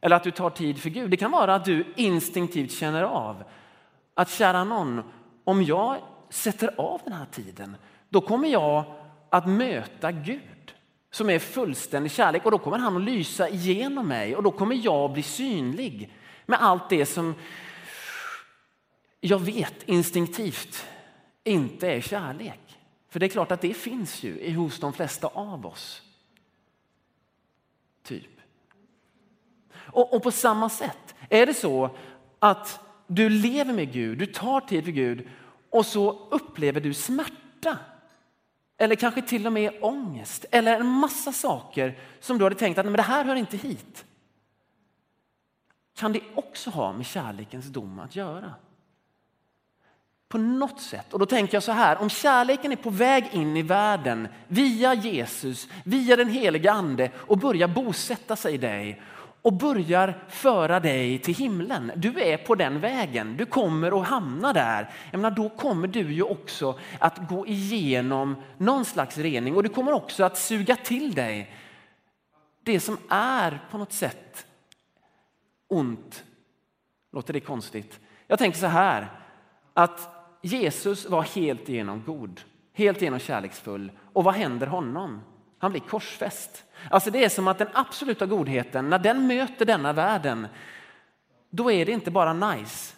Eller 0.00 0.16
att 0.16 0.22
du 0.22 0.30
tar 0.30 0.50
tid 0.50 0.78
för 0.78 0.90
Gud. 0.90 1.10
Det 1.10 1.16
kan 1.16 1.30
vara 1.30 1.54
att 1.54 1.64
du 1.64 1.84
instinktivt 1.96 2.72
känner 2.72 3.02
av 3.02 3.44
att 4.14 4.30
kära 4.30 4.64
någon, 4.64 5.02
om 5.44 5.62
jag 5.62 5.98
sätter 6.30 6.80
av 6.80 7.00
den 7.04 7.12
här 7.12 7.26
tiden, 7.26 7.76
då 8.08 8.20
kommer 8.20 8.48
jag 8.48 8.84
att 9.30 9.48
möta 9.48 10.12
Gud 10.12 10.74
som 11.10 11.30
är 11.30 11.38
fullständig 11.38 12.12
kärlek 12.12 12.44
och 12.44 12.50
då 12.50 12.58
kommer 12.58 12.78
han 12.78 12.96
att 12.96 13.02
lysa 13.02 13.48
igenom 13.48 14.08
mig 14.08 14.36
och 14.36 14.42
då 14.42 14.50
kommer 14.50 14.76
jag 14.76 15.12
bli 15.12 15.22
synlig 15.22 16.12
med 16.46 16.62
allt 16.62 16.88
det 16.88 17.06
som 17.06 17.34
jag 19.20 19.38
vet 19.38 19.82
instinktivt 19.82 20.86
inte 21.44 21.92
är 21.92 22.00
kärlek. 22.00 22.78
För 23.08 23.20
det 23.20 23.26
är 23.26 23.30
klart 23.30 23.52
att 23.52 23.60
det 23.60 23.74
finns 23.74 24.22
ju 24.22 24.54
hos 24.54 24.80
de 24.80 24.92
flesta 24.92 25.26
av 25.26 25.66
oss. 25.66 26.02
Typ. 28.02 28.37
Och, 29.88 30.14
och 30.14 30.22
på 30.22 30.30
samma 30.30 30.68
sätt 30.68 31.14
är 31.28 31.46
det 31.46 31.54
så 31.54 31.90
att 32.38 32.80
du 33.06 33.28
lever 33.28 33.72
med 33.72 33.92
Gud, 33.92 34.18
du 34.18 34.26
tar 34.26 34.60
tid 34.60 34.84
för 34.84 34.92
Gud 34.92 35.28
och 35.70 35.86
så 35.86 36.28
upplever 36.30 36.80
du 36.80 36.94
smärta. 36.94 37.78
Eller 38.78 38.94
kanske 38.94 39.22
till 39.22 39.46
och 39.46 39.52
med 39.52 39.72
ångest 39.80 40.44
eller 40.50 40.80
en 40.80 40.86
massa 40.86 41.32
saker 41.32 41.98
som 42.20 42.38
du 42.38 42.44
hade 42.44 42.56
tänkt 42.56 42.78
att 42.78 42.86
men 42.86 42.92
det 42.92 43.02
här 43.02 43.24
hör 43.24 43.36
inte 43.36 43.56
hit. 43.56 44.04
Kan 45.96 46.12
det 46.12 46.20
också 46.34 46.70
ha 46.70 46.92
med 46.92 47.06
kärlekens 47.06 47.66
dom 47.66 47.98
att 47.98 48.16
göra? 48.16 48.54
På 50.28 50.38
något 50.38 50.80
sätt. 50.80 51.12
Och 51.12 51.18
då 51.18 51.26
tänker 51.26 51.54
jag 51.54 51.62
så 51.62 51.72
här, 51.72 51.98
om 51.98 52.10
kärleken 52.10 52.72
är 52.72 52.76
på 52.76 52.90
väg 52.90 53.28
in 53.32 53.56
i 53.56 53.62
världen 53.62 54.28
via 54.48 54.94
Jesus, 54.94 55.68
via 55.84 56.16
den 56.16 56.28
heliga 56.28 56.72
ande 56.72 57.10
och 57.16 57.38
börjar 57.38 57.68
bosätta 57.68 58.36
sig 58.36 58.54
i 58.54 58.58
dig 58.58 59.02
och 59.42 59.52
börjar 59.52 60.24
föra 60.28 60.80
dig 60.80 61.18
till 61.18 61.34
himlen. 61.34 61.92
Du 61.96 62.20
är 62.20 62.36
på 62.36 62.54
den 62.54 62.80
vägen, 62.80 63.36
du 63.36 63.46
kommer 63.46 64.00
att 64.00 64.08
hamna 64.08 64.52
där. 64.52 64.90
Jag 65.10 65.20
menar, 65.20 65.36
då 65.36 65.48
kommer 65.48 65.88
du 65.88 66.12
ju 66.12 66.22
också 66.22 66.78
att 66.98 67.28
gå 67.28 67.46
igenom 67.46 68.36
någon 68.58 68.84
slags 68.84 69.18
rening 69.18 69.56
och 69.56 69.62
du 69.62 69.68
kommer 69.68 69.92
också 69.92 70.24
att 70.24 70.38
suga 70.38 70.76
till 70.76 71.14
dig 71.14 71.54
det 72.62 72.80
som 72.80 72.98
är 73.08 73.60
på 73.70 73.78
något 73.78 73.92
sätt 73.92 74.46
ont. 75.68 76.24
Låter 77.12 77.32
det 77.32 77.40
konstigt? 77.40 78.00
Jag 78.26 78.38
tänker 78.38 78.58
så 78.58 78.66
här, 78.66 79.08
att 79.74 80.08
Jesus 80.42 81.06
var 81.08 81.22
helt 81.22 81.68
igenom 81.68 82.02
god, 82.06 82.40
helt 82.72 83.02
igenom 83.02 83.18
kärleksfull. 83.18 83.92
Och 84.12 84.24
vad 84.24 84.34
händer 84.34 84.66
honom? 84.66 85.20
Han 85.58 85.70
blir 85.70 85.80
korsfäst. 85.80 86.64
Alltså 86.90 87.10
det 87.10 87.24
är 87.24 87.28
som 87.28 87.48
att 87.48 87.58
den 87.58 87.68
absoluta 87.72 88.26
godheten, 88.26 88.90
när 88.90 88.98
den 88.98 89.26
möter 89.26 89.64
denna 89.64 89.92
världen, 89.92 90.48
då 91.50 91.70
är 91.72 91.86
det 91.86 91.92
inte 91.92 92.10
bara 92.10 92.32
nice. 92.32 92.94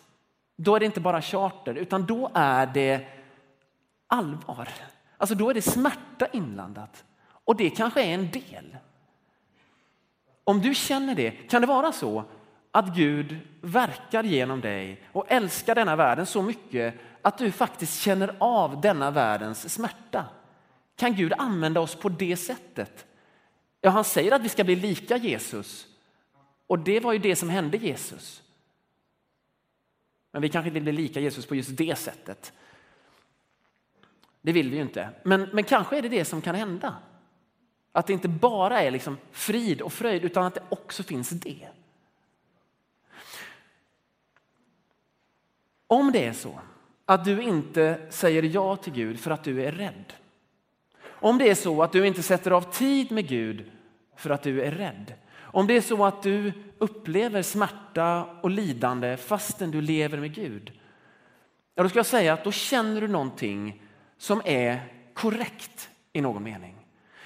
Då 0.56 0.76
är 0.76 0.80
det 0.80 0.86
inte 0.86 1.00
bara 1.00 1.22
charter, 1.22 1.74
utan 1.74 2.06
då 2.06 2.30
är 2.34 2.66
det 2.66 3.06
allvar. 4.06 4.68
Alltså 5.16 5.34
då 5.34 5.50
är 5.50 5.54
det 5.54 5.62
smärta 5.62 6.26
inblandat. 6.32 7.04
Och 7.44 7.56
det 7.56 7.70
kanske 7.70 8.02
är 8.02 8.14
en 8.14 8.30
del. 8.30 8.76
Om 10.44 10.60
du 10.60 10.74
känner 10.74 11.14
det, 11.14 11.30
kan 11.30 11.60
det 11.60 11.66
vara 11.66 11.92
så 11.92 12.24
att 12.70 12.94
Gud 12.96 13.38
verkar 13.60 14.22
genom 14.22 14.60
dig 14.60 15.02
och 15.12 15.24
älskar 15.28 15.74
denna 15.74 15.96
världen 15.96 16.26
så 16.26 16.42
mycket 16.42 16.94
att 17.22 17.38
du 17.38 17.52
faktiskt 17.52 18.00
känner 18.02 18.34
av 18.38 18.80
denna 18.80 19.10
världens 19.10 19.74
smärta? 19.74 20.24
Kan 21.00 21.14
Gud 21.14 21.32
använda 21.38 21.80
oss 21.80 21.94
på 21.94 22.08
det 22.08 22.36
sättet? 22.36 23.06
Ja, 23.80 23.90
han 23.90 24.04
säger 24.04 24.32
att 24.32 24.42
vi 24.42 24.48
ska 24.48 24.64
bli 24.64 24.76
lika 24.76 25.16
Jesus. 25.16 25.86
Och 26.66 26.78
det 26.78 27.00
var 27.00 27.12
ju 27.12 27.18
det 27.18 27.36
som 27.36 27.50
hände 27.50 27.76
Jesus. 27.76 28.42
Men 30.30 30.42
vi 30.42 30.48
kanske 30.48 30.68
inte 30.68 30.74
vill 30.74 30.82
bli 30.82 31.02
lika 31.02 31.20
Jesus 31.20 31.46
på 31.46 31.54
just 31.54 31.76
det 31.76 31.98
sättet. 31.98 32.52
Det 34.42 34.52
vill 34.52 34.70
vi 34.70 34.76
ju 34.76 34.82
inte. 34.82 35.10
Men, 35.22 35.48
men 35.52 35.64
kanske 35.64 35.98
är 35.98 36.02
det 36.02 36.08
det 36.08 36.24
som 36.24 36.42
kan 36.42 36.54
hända. 36.54 36.96
Att 37.92 38.06
det 38.06 38.12
inte 38.12 38.28
bara 38.28 38.82
är 38.82 38.90
liksom 38.90 39.18
frid 39.30 39.80
och 39.80 39.92
fröjd 39.92 40.24
utan 40.24 40.44
att 40.44 40.54
det 40.54 40.62
också 40.68 41.02
finns 41.02 41.30
det. 41.30 41.68
Om 45.86 46.12
det 46.12 46.26
är 46.26 46.32
så 46.32 46.60
att 47.04 47.24
du 47.24 47.42
inte 47.42 48.06
säger 48.10 48.42
ja 48.42 48.76
till 48.76 48.92
Gud 48.92 49.20
för 49.20 49.30
att 49.30 49.44
du 49.44 49.62
är 49.64 49.72
rädd 49.72 50.12
om 51.20 51.38
det 51.38 51.50
är 51.50 51.54
så 51.54 51.82
att 51.82 51.92
du 51.92 52.06
inte 52.06 52.22
sätter 52.22 52.50
av 52.50 52.62
tid 52.62 53.12
med 53.12 53.28
Gud 53.28 53.70
för 54.16 54.30
att 54.30 54.42
du 54.42 54.62
är 54.62 54.70
rädd. 54.70 55.14
Om 55.40 55.66
det 55.66 55.76
är 55.76 55.80
så 55.80 56.04
att 56.04 56.22
du 56.22 56.52
upplever 56.78 57.42
smärta 57.42 58.24
och 58.40 58.50
lidande 58.50 59.16
fastän 59.16 59.70
du 59.70 59.80
lever 59.80 60.18
med 60.18 60.34
Gud. 60.34 60.72
Ja, 61.74 61.82
då 61.82 61.88
ska 61.88 61.98
jag 61.98 62.06
säga 62.06 62.32
att 62.32 62.44
då 62.44 62.52
känner 62.52 63.00
du 63.00 63.08
någonting 63.08 63.82
som 64.18 64.42
är 64.44 64.80
korrekt 65.14 65.90
i 66.12 66.20
någon 66.20 66.42
mening. 66.42 66.76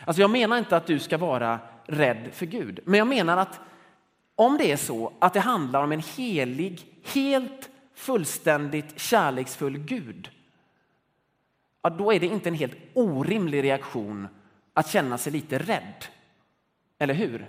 Alltså 0.04 0.20
jag 0.20 0.30
menar 0.30 0.59
inte 0.59 0.76
att 0.76 0.87
du 0.87 0.98
ska 0.98 1.18
vara 1.18 1.59
rädd 1.87 2.28
för 2.33 2.46
Gud, 2.46 2.80
men 2.85 2.98
jag 2.98 3.07
menar 3.07 3.37
att 3.37 3.61
om 4.37 4.59
det 4.59 4.72
är 4.72 4.76
så 4.76 5.12
att 5.18 5.33
det 5.33 5.40
handlar 5.40 5.83
om 5.83 5.92
en 5.92 6.02
helig, 6.16 6.83
helt 7.04 7.70
fullständigt 7.94 9.00
kärleksfull 9.00 9.78
Gud 9.78 10.30
ja, 11.85 11.90
då 11.90 12.12
är 12.12 12.20
det 12.20 12.27
inte 12.27 12.49
en 12.49 12.55
helt 12.55 12.77
orimlig 12.94 13.62
reaktion 13.64 14.29
att 14.75 14.88
känna 14.88 15.18
sig 15.18 15.33
lite 15.33 15.59
rädd. 15.59 16.05
Eller 16.99 17.14
hur? 17.14 17.49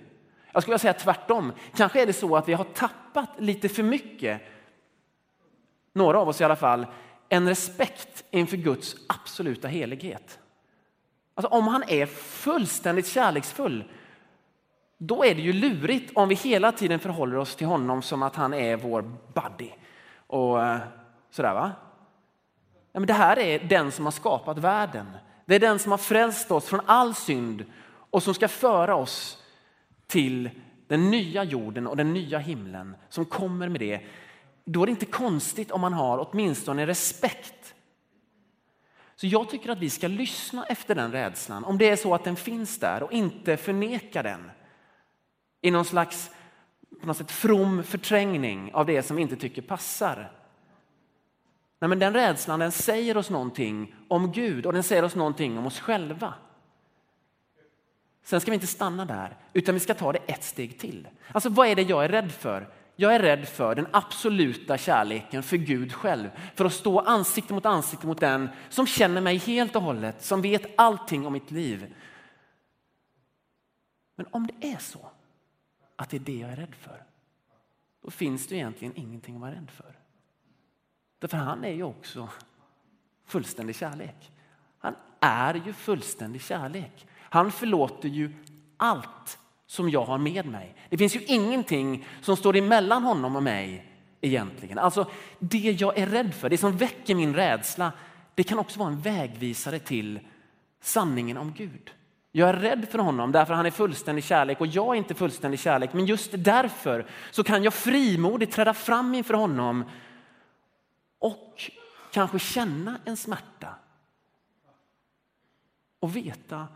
Jag 0.52 0.63
skulle 0.63 0.80
säga 0.80 0.93
tvärtom. 0.93 1.52
Kanske 1.76 2.02
är 2.02 2.06
det 2.06 2.13
så 2.13 2.36
att 2.36 2.50
vi 2.50 2.54
har 2.54 2.63
tappat 2.63 3.30
lite 3.38 3.69
för 3.69 3.84
mycket, 3.84 4.41
några 5.93 6.19
av 6.19 6.30
oss 6.30 6.41
i 6.41 6.43
alla 6.43 6.56
fall, 6.56 6.88
en 7.30 7.48
respekt 7.48 8.24
inför 8.32 8.58
Guds 8.58 8.95
absoluta 9.08 9.67
helighet. 9.67 10.39
Alltså 11.36 11.50
om 11.50 11.67
han 11.67 11.84
är 11.88 12.06
fullständigt 12.06 13.08
kärleksfull, 13.08 13.84
då 14.98 15.26
är 15.26 15.36
det 15.36 15.41
ju 15.41 15.54
lurigt 15.54 16.12
om 16.15 16.30
vi 16.30 16.36
hela 16.36 16.71
tiden 16.71 17.00
förhåller 17.00 17.38
oss 17.38 17.56
till 17.56 17.67
honom 17.67 18.02
som 18.02 18.24
att 18.24 18.36
han 18.36 18.54
är 18.54 18.76
vår 18.76 19.02
buddy. 19.34 19.69
Och 20.28 20.63
eh, 20.63 20.80
sådär 21.30 21.54
va? 21.54 21.71
Ja, 22.95 22.99
men 22.99 23.08
det 23.08 23.13
här 23.13 23.39
är 23.39 23.60
den 23.60 23.91
som 23.91 24.05
har 24.05 24.12
skapat 24.12 24.58
världen. 24.58 25.17
Det 25.45 25.55
är 25.55 25.60
den 25.60 25.79
som 25.79 25.91
har 25.91 25.97
frälst 25.97 26.51
oss 26.51 26.65
från 26.65 26.81
all 26.86 27.15
synd 27.15 27.65
och 28.10 28.23
som 28.23 28.34
ska 28.34 28.47
föra 28.47 28.95
oss 28.95 29.43
till 30.08 30.49
den 30.88 31.12
nya 31.12 31.43
jorden 31.43 31.88
och 31.88 31.97
den 31.97 32.13
nya 32.13 32.38
himlen 32.38 32.95
som 33.10 33.25
kommer 33.25 33.69
med 33.69 33.81
det. 33.81 34.01
Då 34.65 34.81
är 34.81 34.86
det 34.86 34.91
inte 34.91 35.05
konstigt 35.05 35.71
om 35.71 35.81
man 35.81 35.93
har 35.93 36.29
åtminstone 36.29 36.88
respekt. 36.88 37.75
Så 39.15 39.27
jag 39.27 39.49
tycker 39.49 39.69
att 39.69 39.79
vi 39.79 39.89
ska 39.89 40.08
lyssna 40.08 40.65
efter 40.65 40.95
den 40.95 41.12
rädslan, 41.12 41.65
om 41.65 41.77
det 41.77 41.89
är 41.89 41.95
så 41.95 42.15
att 42.15 42.23
den 42.23 42.36
finns 42.36 42.79
där 42.79 43.03
och 43.03 43.12
inte 43.12 43.58
förneka 43.58 44.23
den 44.23 44.51
i 45.62 45.71
någon 45.71 45.86
slags 45.86 46.31
på 47.01 47.08
något 47.08 47.17
sätt 47.17 47.31
from 47.31 47.84
förträngning 47.84 48.73
av 48.73 48.86
det 48.86 49.03
som 49.03 49.15
vi 49.15 49.21
inte 49.21 49.36
tycker 49.36 49.62
passar. 49.62 50.31
Nej, 51.86 51.89
men 51.89 52.00
den 52.00 52.13
rädslan 52.13 52.60
den 52.60 52.71
säger 52.71 53.17
oss 53.17 53.30
någonting 53.30 53.95
om 54.08 54.32
Gud 54.32 54.65
och 54.65 54.74
den 54.74 54.84
säger 54.84 55.04
oss 55.04 55.15
någonting 55.15 55.58
om 55.58 55.65
oss 55.65 55.80
själva. 55.80 56.34
Sen 58.24 58.41
ska 58.41 58.52
vi 58.52 58.56
inte 58.56 58.67
stanna 58.67 59.06
där, 59.06 59.38
utan 59.54 59.76
vi 59.76 59.80
ska 59.80 59.93
ta 59.93 60.12
det 60.12 60.19
ett 60.28 60.43
steg 60.43 60.80
till. 60.80 61.08
Alltså 61.32 61.50
vad 61.50 61.67
är 61.67 61.76
det 61.76 61.82
jag 61.82 62.06
är 62.06 62.10
rädd 62.10 62.32
för? 62.32 62.74
Jag 62.95 63.15
är 63.15 63.19
rädd 63.19 63.48
för 63.48 63.76
den 63.76 63.88
absoluta 63.91 64.78
kärleken 64.78 65.43
för 65.43 65.58
Gud 65.58 65.93
själv. 65.93 66.30
För 66.56 66.65
att 66.65 66.74
stå 66.74 67.00
ansikte 67.00 67.54
mot 67.54 67.65
ansikte 67.65 68.08
mot 68.08 68.19
den 68.19 68.50
som 68.69 68.88
känner 68.88 69.21
mig 69.21 69.38
helt 69.38 69.76
och 69.76 69.82
hållet, 69.82 70.24
som 70.24 70.41
vet 70.41 70.80
allting 70.80 71.26
om 71.26 71.34
mitt 71.34 71.52
liv. 71.52 71.95
Men 74.15 74.28
om 74.32 74.48
det 74.48 74.67
är 74.67 74.78
så 74.78 75.10
att 75.95 76.10
det 76.10 76.17
är 76.17 76.19
det 76.19 76.38
jag 76.38 76.52
är 76.52 76.56
rädd 76.56 76.76
för, 76.76 77.04
då 78.02 78.12
finns 78.12 78.48
det 78.48 78.56
egentligen 78.56 78.93
ingenting 78.95 79.36
att 79.36 79.41
vara 79.41 79.52
rädd 79.52 79.71
för. 79.71 79.94
Därför 81.25 81.38
han 81.38 81.63
är 81.63 81.73
ju 81.73 81.83
också 81.83 82.29
fullständig 83.27 83.75
kärlek. 83.75 84.31
Han 84.79 84.95
är 85.19 85.61
ju 85.65 85.73
fullständig 85.73 86.41
kärlek. 86.41 87.07
Han 87.19 87.51
förlåter 87.51 88.09
ju 88.09 88.33
allt 88.77 89.38
som 89.67 89.89
jag 89.89 90.05
har 90.05 90.17
med 90.17 90.45
mig. 90.45 90.75
Det 90.89 90.97
finns 90.97 91.15
ju 91.15 91.23
ingenting 91.25 92.07
som 92.21 92.38
står 92.38 92.55
emellan 92.55 93.03
honom 93.03 93.35
och 93.35 93.43
mig 93.43 93.91
egentligen. 94.21 94.77
Alltså 94.77 95.11
det 95.39 95.57
jag 95.57 95.97
är 95.97 96.07
rädd 96.07 96.33
för, 96.33 96.49
det 96.49 96.57
som 96.57 96.77
väcker 96.77 97.15
min 97.15 97.35
rädsla, 97.35 97.91
det 98.35 98.43
kan 98.43 98.59
också 98.59 98.79
vara 98.79 98.89
en 98.89 99.01
vägvisare 99.01 99.79
till 99.79 100.19
sanningen 100.81 101.38
om 101.38 101.53
Gud. 101.53 101.91
Jag 102.31 102.49
är 102.49 102.53
rädd 102.53 102.88
för 102.91 102.99
honom 102.99 103.31
därför 103.31 103.53
han 103.53 103.65
är 103.65 103.71
fullständig 103.71 104.23
kärlek 104.23 104.61
och 104.61 104.67
jag 104.67 104.88
är 104.88 104.97
inte 104.97 105.13
fullständig 105.13 105.59
kärlek. 105.59 105.93
Men 105.93 106.05
just 106.05 106.31
därför 106.33 107.05
så 107.31 107.43
kan 107.43 107.63
jag 107.63 107.73
frimodigt 107.73 108.53
träda 108.53 108.73
fram 108.73 109.15
inför 109.15 109.33
honom 109.33 109.83
och 111.19 111.71
kanske 112.12 112.39
känna 112.39 112.99
en 113.06 113.17
smärta 113.17 113.75
och 115.99 116.15
veta 116.15 116.67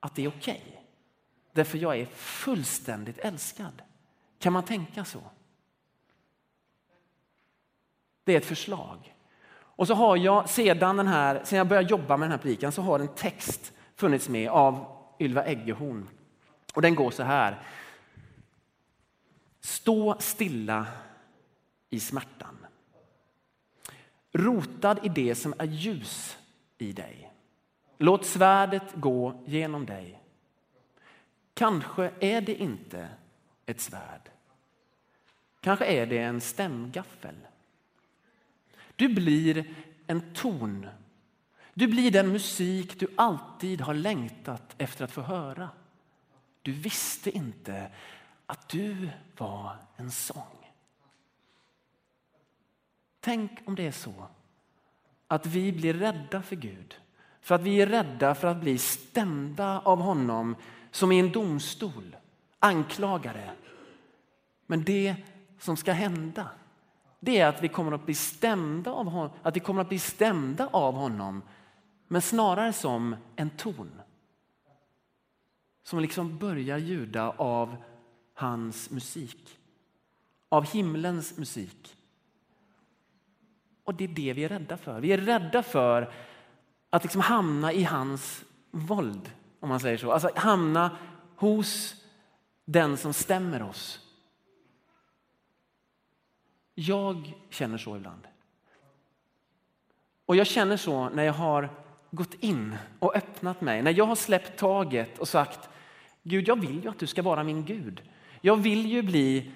att 0.00 0.14
det 0.14 0.24
är 0.24 0.28
okej. 0.28 0.64
Okay. 0.68 0.78
Därför 1.52 1.78
jag 1.78 1.98
är 1.98 2.06
fullständigt 2.06 3.18
älskad. 3.18 3.82
Kan 4.38 4.52
man 4.52 4.62
tänka 4.62 5.04
så? 5.04 5.20
Det 8.24 8.32
är 8.32 8.36
ett 8.36 8.46
förslag. 8.46 9.14
Och 9.78 9.86
så 9.86 9.94
har 9.94 10.16
jag 10.16 10.48
sedan, 10.48 10.96
den 10.96 11.08
här, 11.08 11.44
sedan 11.44 11.58
jag 11.58 11.68
började 11.68 11.88
jobba 11.88 12.16
med 12.16 12.26
den 12.26 12.38
här 12.38 12.42
predikan 12.42 12.72
så 12.72 12.82
har 12.82 12.98
en 12.98 13.08
text 13.08 13.72
funnits 13.94 14.28
med 14.28 14.50
av 14.50 14.96
Ylva 15.20 15.44
Eggehorn. 15.44 16.08
Och 16.74 16.82
den 16.82 16.94
går 16.94 17.10
så 17.10 17.22
här. 17.22 17.62
Stå 19.60 20.16
stilla 20.18 20.86
i 21.90 22.00
smärtan. 22.00 22.66
Rotad 24.38 25.06
i 25.06 25.08
det 25.08 25.34
som 25.34 25.54
är 25.58 25.66
ljus 25.66 26.38
i 26.78 26.92
dig. 26.92 27.32
Låt 27.98 28.26
svärdet 28.26 28.94
gå 28.94 29.42
genom 29.46 29.86
dig. 29.86 30.22
Kanske 31.54 32.10
är 32.20 32.40
det 32.40 32.54
inte 32.54 33.08
ett 33.66 33.80
svärd. 33.80 34.30
Kanske 35.60 35.84
är 35.84 36.06
det 36.06 36.18
en 36.18 36.40
stämgaffel. 36.40 37.34
Du 38.96 39.08
blir 39.08 39.74
en 40.06 40.34
ton. 40.34 40.86
Du 41.74 41.86
blir 41.86 42.10
den 42.10 42.32
musik 42.32 43.00
du 43.00 43.06
alltid 43.16 43.80
har 43.80 43.94
längtat 43.94 44.74
efter 44.78 45.04
att 45.04 45.12
få 45.12 45.20
höra. 45.20 45.68
Du 46.62 46.72
visste 46.72 47.30
inte 47.30 47.90
att 48.46 48.68
du 48.68 49.10
var 49.36 49.76
en 49.96 50.10
sång. 50.10 50.67
Tänk 53.28 53.50
om 53.64 53.74
det 53.74 53.86
är 53.86 53.92
så 53.92 54.14
att 55.26 55.46
vi 55.46 55.72
blir 55.72 55.94
rädda 55.94 56.42
för 56.42 56.56
Gud. 56.56 56.94
För 57.40 57.54
att 57.54 57.60
vi 57.60 57.82
är 57.82 57.86
rädda 57.86 58.34
för 58.34 58.48
att 58.48 58.60
bli 58.60 58.78
stämda 58.78 59.80
av 59.80 60.00
honom 60.00 60.56
som 60.90 61.12
i 61.12 61.18
en 61.20 61.32
domstol, 61.32 62.16
anklagare. 62.58 63.50
Men 64.66 64.84
det 64.84 65.16
som 65.58 65.76
ska 65.76 65.92
hända 65.92 66.50
det 67.20 67.38
är 67.38 67.46
att 67.46 67.62
vi 67.62 67.68
kommer 67.68 67.92
att 67.92 68.04
bli 68.04 68.14
stämda 68.14 68.92
av 68.92 69.06
honom, 69.06 69.30
att 69.42 69.56
vi 69.56 69.60
kommer 69.60 69.82
att 69.82 69.88
bli 69.88 69.98
stämda 69.98 70.66
av 70.66 70.94
honom 70.94 71.42
men 72.06 72.22
snarare 72.22 72.72
som 72.72 73.16
en 73.36 73.50
ton 73.50 74.00
som 75.82 76.00
liksom 76.00 76.38
börjar 76.38 76.78
ljuda 76.78 77.30
av 77.30 77.76
hans 78.34 78.90
musik. 78.90 79.58
Av 80.48 80.66
himlens 80.66 81.38
musik. 81.38 81.97
Och 83.88 83.94
det 83.94 84.04
är 84.04 84.08
det 84.08 84.32
vi 84.32 84.44
är 84.44 84.48
rädda 84.48 84.76
för. 84.76 85.00
Vi 85.00 85.12
är 85.12 85.18
rädda 85.18 85.62
för 85.62 86.12
att 86.90 87.02
liksom 87.02 87.20
hamna 87.20 87.72
i 87.72 87.84
hans 87.84 88.44
våld 88.70 89.32
om 89.60 89.68
man 89.68 89.80
säger 89.80 89.96
så. 89.96 90.12
Alltså 90.12 90.30
hamna 90.36 90.98
hos 91.36 91.94
den 92.64 92.96
som 92.96 93.12
stämmer 93.12 93.62
oss. 93.62 94.00
Jag 96.74 97.32
känner 97.50 97.78
så 97.78 97.96
ibland. 97.96 98.26
Och 100.26 100.36
jag 100.36 100.46
känner 100.46 100.76
så 100.76 101.08
när 101.08 101.22
jag 101.22 101.32
har 101.32 101.70
gått 102.10 102.34
in 102.34 102.76
och 102.98 103.16
öppnat 103.16 103.60
mig. 103.60 103.82
När 103.82 103.94
jag 103.98 104.06
har 104.06 104.16
släppt 104.16 104.58
taget 104.58 105.18
och 105.18 105.28
sagt 105.28 105.68
Gud, 106.22 106.48
jag 106.48 106.60
vill 106.60 106.82
ju 106.82 106.88
att 106.88 106.98
du 106.98 107.06
ska 107.06 107.22
vara 107.22 107.44
min 107.44 107.64
Gud. 107.64 108.02
Jag 108.40 108.56
vill 108.56 108.86
ju 108.86 109.02
bli 109.02 109.52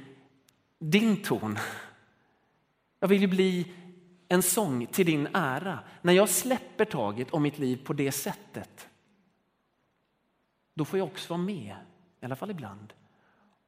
din 0.78 1.22
ton. 1.22 1.58
Jag 3.00 3.08
vill 3.08 3.20
ju 3.20 3.26
bli 3.28 3.72
en 4.32 4.42
sång 4.42 4.86
till 4.86 5.06
din 5.06 5.28
ära. 5.34 5.78
När 6.02 6.12
jag 6.12 6.28
släpper 6.28 6.84
taget 6.84 7.30
om 7.30 7.42
mitt 7.42 7.58
liv 7.58 7.84
på 7.84 7.92
det 7.92 8.12
sättet 8.12 8.88
då 10.74 10.84
får 10.84 10.98
jag 10.98 11.08
också 11.08 11.34
vara 11.34 11.42
med, 11.42 11.76
i 12.20 12.24
alla 12.24 12.36
fall 12.36 12.50
ibland, 12.50 12.92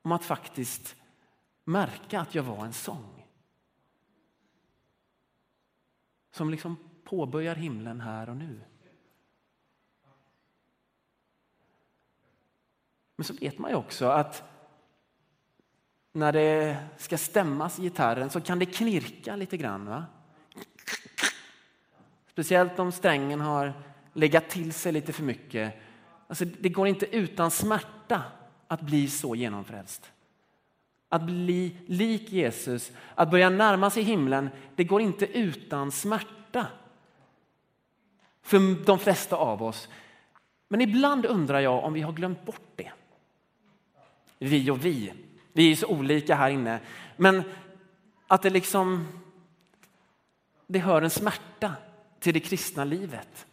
om 0.02 0.12
att 0.12 0.24
faktiskt 0.24 0.96
märka 1.64 2.20
att 2.20 2.34
jag 2.34 2.42
var 2.42 2.64
en 2.64 2.72
sång. 2.72 3.26
Som 6.30 6.50
liksom 6.50 6.76
påbörjar 7.04 7.54
himlen 7.54 8.00
här 8.00 8.28
och 8.28 8.36
nu. 8.36 8.60
Men 13.16 13.24
så 13.24 13.34
vet 13.34 13.58
man 13.58 13.70
ju 13.70 13.76
också 13.76 14.06
att 14.06 14.44
när 16.12 16.32
det 16.32 16.86
ska 16.96 17.18
stämmas 17.18 17.78
i 17.78 17.82
gitarren 17.82 18.30
så 18.30 18.40
kan 18.40 18.58
det 18.58 18.66
knirka 18.66 19.36
lite 19.36 19.56
grann. 19.56 19.86
Va? 19.86 20.04
Speciellt 22.34 22.78
om 22.78 22.92
strängen 22.92 23.40
har 23.40 23.72
legat 24.12 24.48
till 24.48 24.72
sig 24.72 24.92
lite 24.92 25.12
för 25.12 25.22
mycket 25.22 25.74
Alltså, 26.26 26.44
det 26.44 26.68
går 26.68 26.86
inte 26.88 27.16
utan 27.16 27.50
smärta 27.50 28.22
att 28.68 28.80
bli 28.80 29.08
så 29.08 29.34
genomfrälst. 29.34 30.12
Att 31.08 31.22
bli 31.22 31.76
lik 31.86 32.32
Jesus, 32.32 32.92
att 33.14 33.30
börja 33.30 33.50
närma 33.50 33.90
sig 33.90 34.02
himlen, 34.02 34.50
det 34.76 34.84
går 34.84 35.00
inte 35.00 35.26
utan 35.26 35.92
smärta. 35.92 36.66
För 38.42 38.84
de 38.84 38.98
flesta 38.98 39.36
av 39.36 39.62
oss. 39.62 39.88
Men 40.68 40.80
ibland 40.80 41.26
undrar 41.26 41.60
jag 41.60 41.84
om 41.84 41.92
vi 41.92 42.00
har 42.00 42.12
glömt 42.12 42.44
bort 42.44 42.72
det. 42.76 42.92
Vi 44.38 44.70
och 44.70 44.84
vi. 44.84 45.12
Vi 45.52 45.72
är 45.72 45.76
så 45.76 45.86
olika 45.86 46.34
här 46.34 46.50
inne. 46.50 46.80
Men 47.16 47.42
att 48.26 48.42
det 48.42 48.50
liksom 48.50 49.08
det 50.66 50.78
hör 50.78 51.02
en 51.02 51.10
smärta 51.10 51.74
till 52.24 52.34
det 52.34 52.40
kristna 52.40 52.84
livet. 52.84 53.46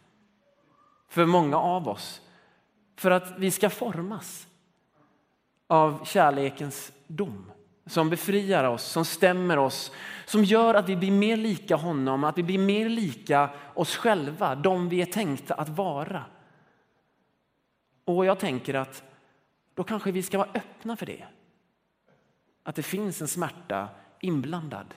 För 1.08 1.26
många 1.26 1.56
av 1.56 1.88
oss. 1.88 2.20
För 2.96 3.10
att 3.10 3.38
vi 3.38 3.50
ska 3.50 3.70
formas 3.70 4.46
av 5.66 6.04
kärlekens 6.04 6.92
dom 7.06 7.52
som 7.86 8.10
befriar 8.10 8.64
oss, 8.64 8.82
som 8.82 9.04
stämmer 9.04 9.58
oss, 9.58 9.92
som 10.26 10.44
gör 10.44 10.74
att 10.74 10.88
vi 10.88 10.96
blir 10.96 11.10
mer 11.10 11.36
lika 11.36 11.76
honom, 11.76 12.24
att 12.24 12.38
vi 12.38 12.42
blir 12.42 12.58
mer 12.58 12.88
lika 12.88 13.50
oss 13.74 13.96
själva, 13.96 14.54
de 14.54 14.88
vi 14.88 15.02
är 15.02 15.06
tänkta 15.06 15.54
att 15.54 15.68
vara. 15.68 16.24
Och 18.04 18.26
jag 18.26 18.38
tänker 18.38 18.74
att 18.74 19.02
då 19.74 19.84
kanske 19.84 20.12
vi 20.12 20.22
ska 20.22 20.38
vara 20.38 20.50
öppna 20.54 20.96
för 20.96 21.06
det. 21.06 21.24
Att 22.62 22.74
det 22.74 22.82
finns 22.82 23.20
en 23.20 23.28
smärta 23.28 23.88
inblandad. 24.20 24.94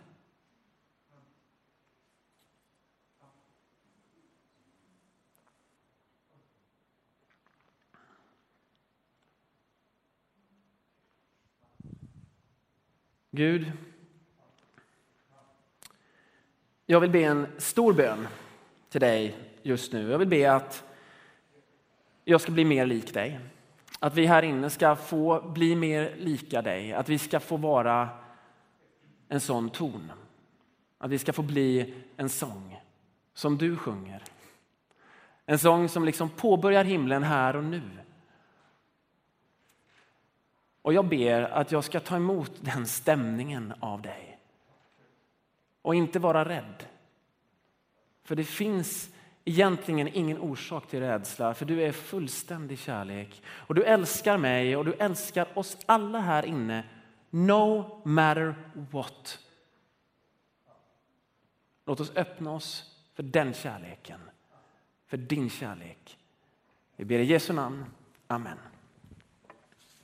Gud, 13.36 13.72
jag 16.86 17.00
vill 17.00 17.10
be 17.10 17.24
en 17.24 17.48
stor 17.58 17.94
bön 17.94 18.28
till 18.90 19.02
dig 19.02 19.36
just 19.64 19.94
nu. 19.94 20.12
Jag 20.12 20.18
vill 20.18 20.28
be 20.28 20.54
att 20.54 20.84
jag 22.26 22.42
ska 22.42 22.52
bli 22.52 22.66
mer 22.66 22.86
lik 22.86 23.14
dig. 23.14 23.40
Att 24.00 24.16
vi 24.16 24.26
här 24.26 24.44
inne 24.44 24.70
ska 24.70 24.96
få 24.96 25.42
bli 25.42 25.76
mer 25.76 26.16
lika 26.18 26.62
dig. 26.62 26.94
Att 26.94 27.10
vi 27.10 27.18
ska 27.18 27.40
få 27.40 27.58
vara 27.58 28.10
en 29.28 29.40
sån 29.40 29.70
ton. 29.70 30.12
Att 30.98 31.12
vi 31.12 31.20
ska 31.20 31.34
få 31.34 31.42
bli 31.42 31.94
en 32.18 32.30
sång 32.30 32.82
som 33.34 33.58
du 33.58 33.78
sjunger. 33.78 34.24
En 35.46 35.60
sång 35.60 35.90
som 35.90 36.06
liksom 36.06 36.30
påbörjar 36.30 36.84
himlen 36.84 37.24
här 37.24 37.56
och 37.56 37.64
nu. 37.64 37.82
Och 40.86 40.94
jag 40.94 41.08
ber 41.08 41.42
att 41.42 41.72
jag 41.72 41.84
ska 41.84 42.00
ta 42.00 42.16
emot 42.16 42.52
den 42.62 42.88
stämningen 42.88 43.74
av 43.80 44.02
dig. 44.02 44.40
Och 45.82 45.96
inte 45.96 46.20
vara 46.20 46.50
rädd. 46.50 46.86
För 48.24 48.36
det 48.36 48.44
finns 48.44 49.10
egentligen 49.46 50.08
ingen 50.08 50.40
orsak 50.40 50.88
till 50.88 51.00
rädsla, 51.00 51.54
för 51.54 51.66
du 51.66 51.84
är 51.84 51.92
fullständig 51.92 52.80
kärlek. 52.80 53.42
Och 53.48 53.76
du 53.76 53.84
älskar 53.84 54.38
mig 54.38 54.78
och 54.78 54.86
du 54.86 54.94
älskar 54.94 55.58
oss 55.58 55.78
alla 55.86 56.20
här 56.20 56.46
inne, 56.46 56.84
no 57.30 58.02
matter 58.04 58.56
what. 58.92 59.40
Låt 61.86 62.00
oss 62.00 62.12
öppna 62.16 62.52
oss 62.52 62.96
för 63.14 63.24
den 63.24 63.54
kärleken, 63.54 64.20
för 65.08 65.18
din 65.18 65.50
kärlek. 65.50 66.18
Vi 66.96 67.06
ber 67.06 67.20
i 67.20 67.24
Jesu 67.24 67.54
namn. 67.54 67.86
Amen. 68.28 68.58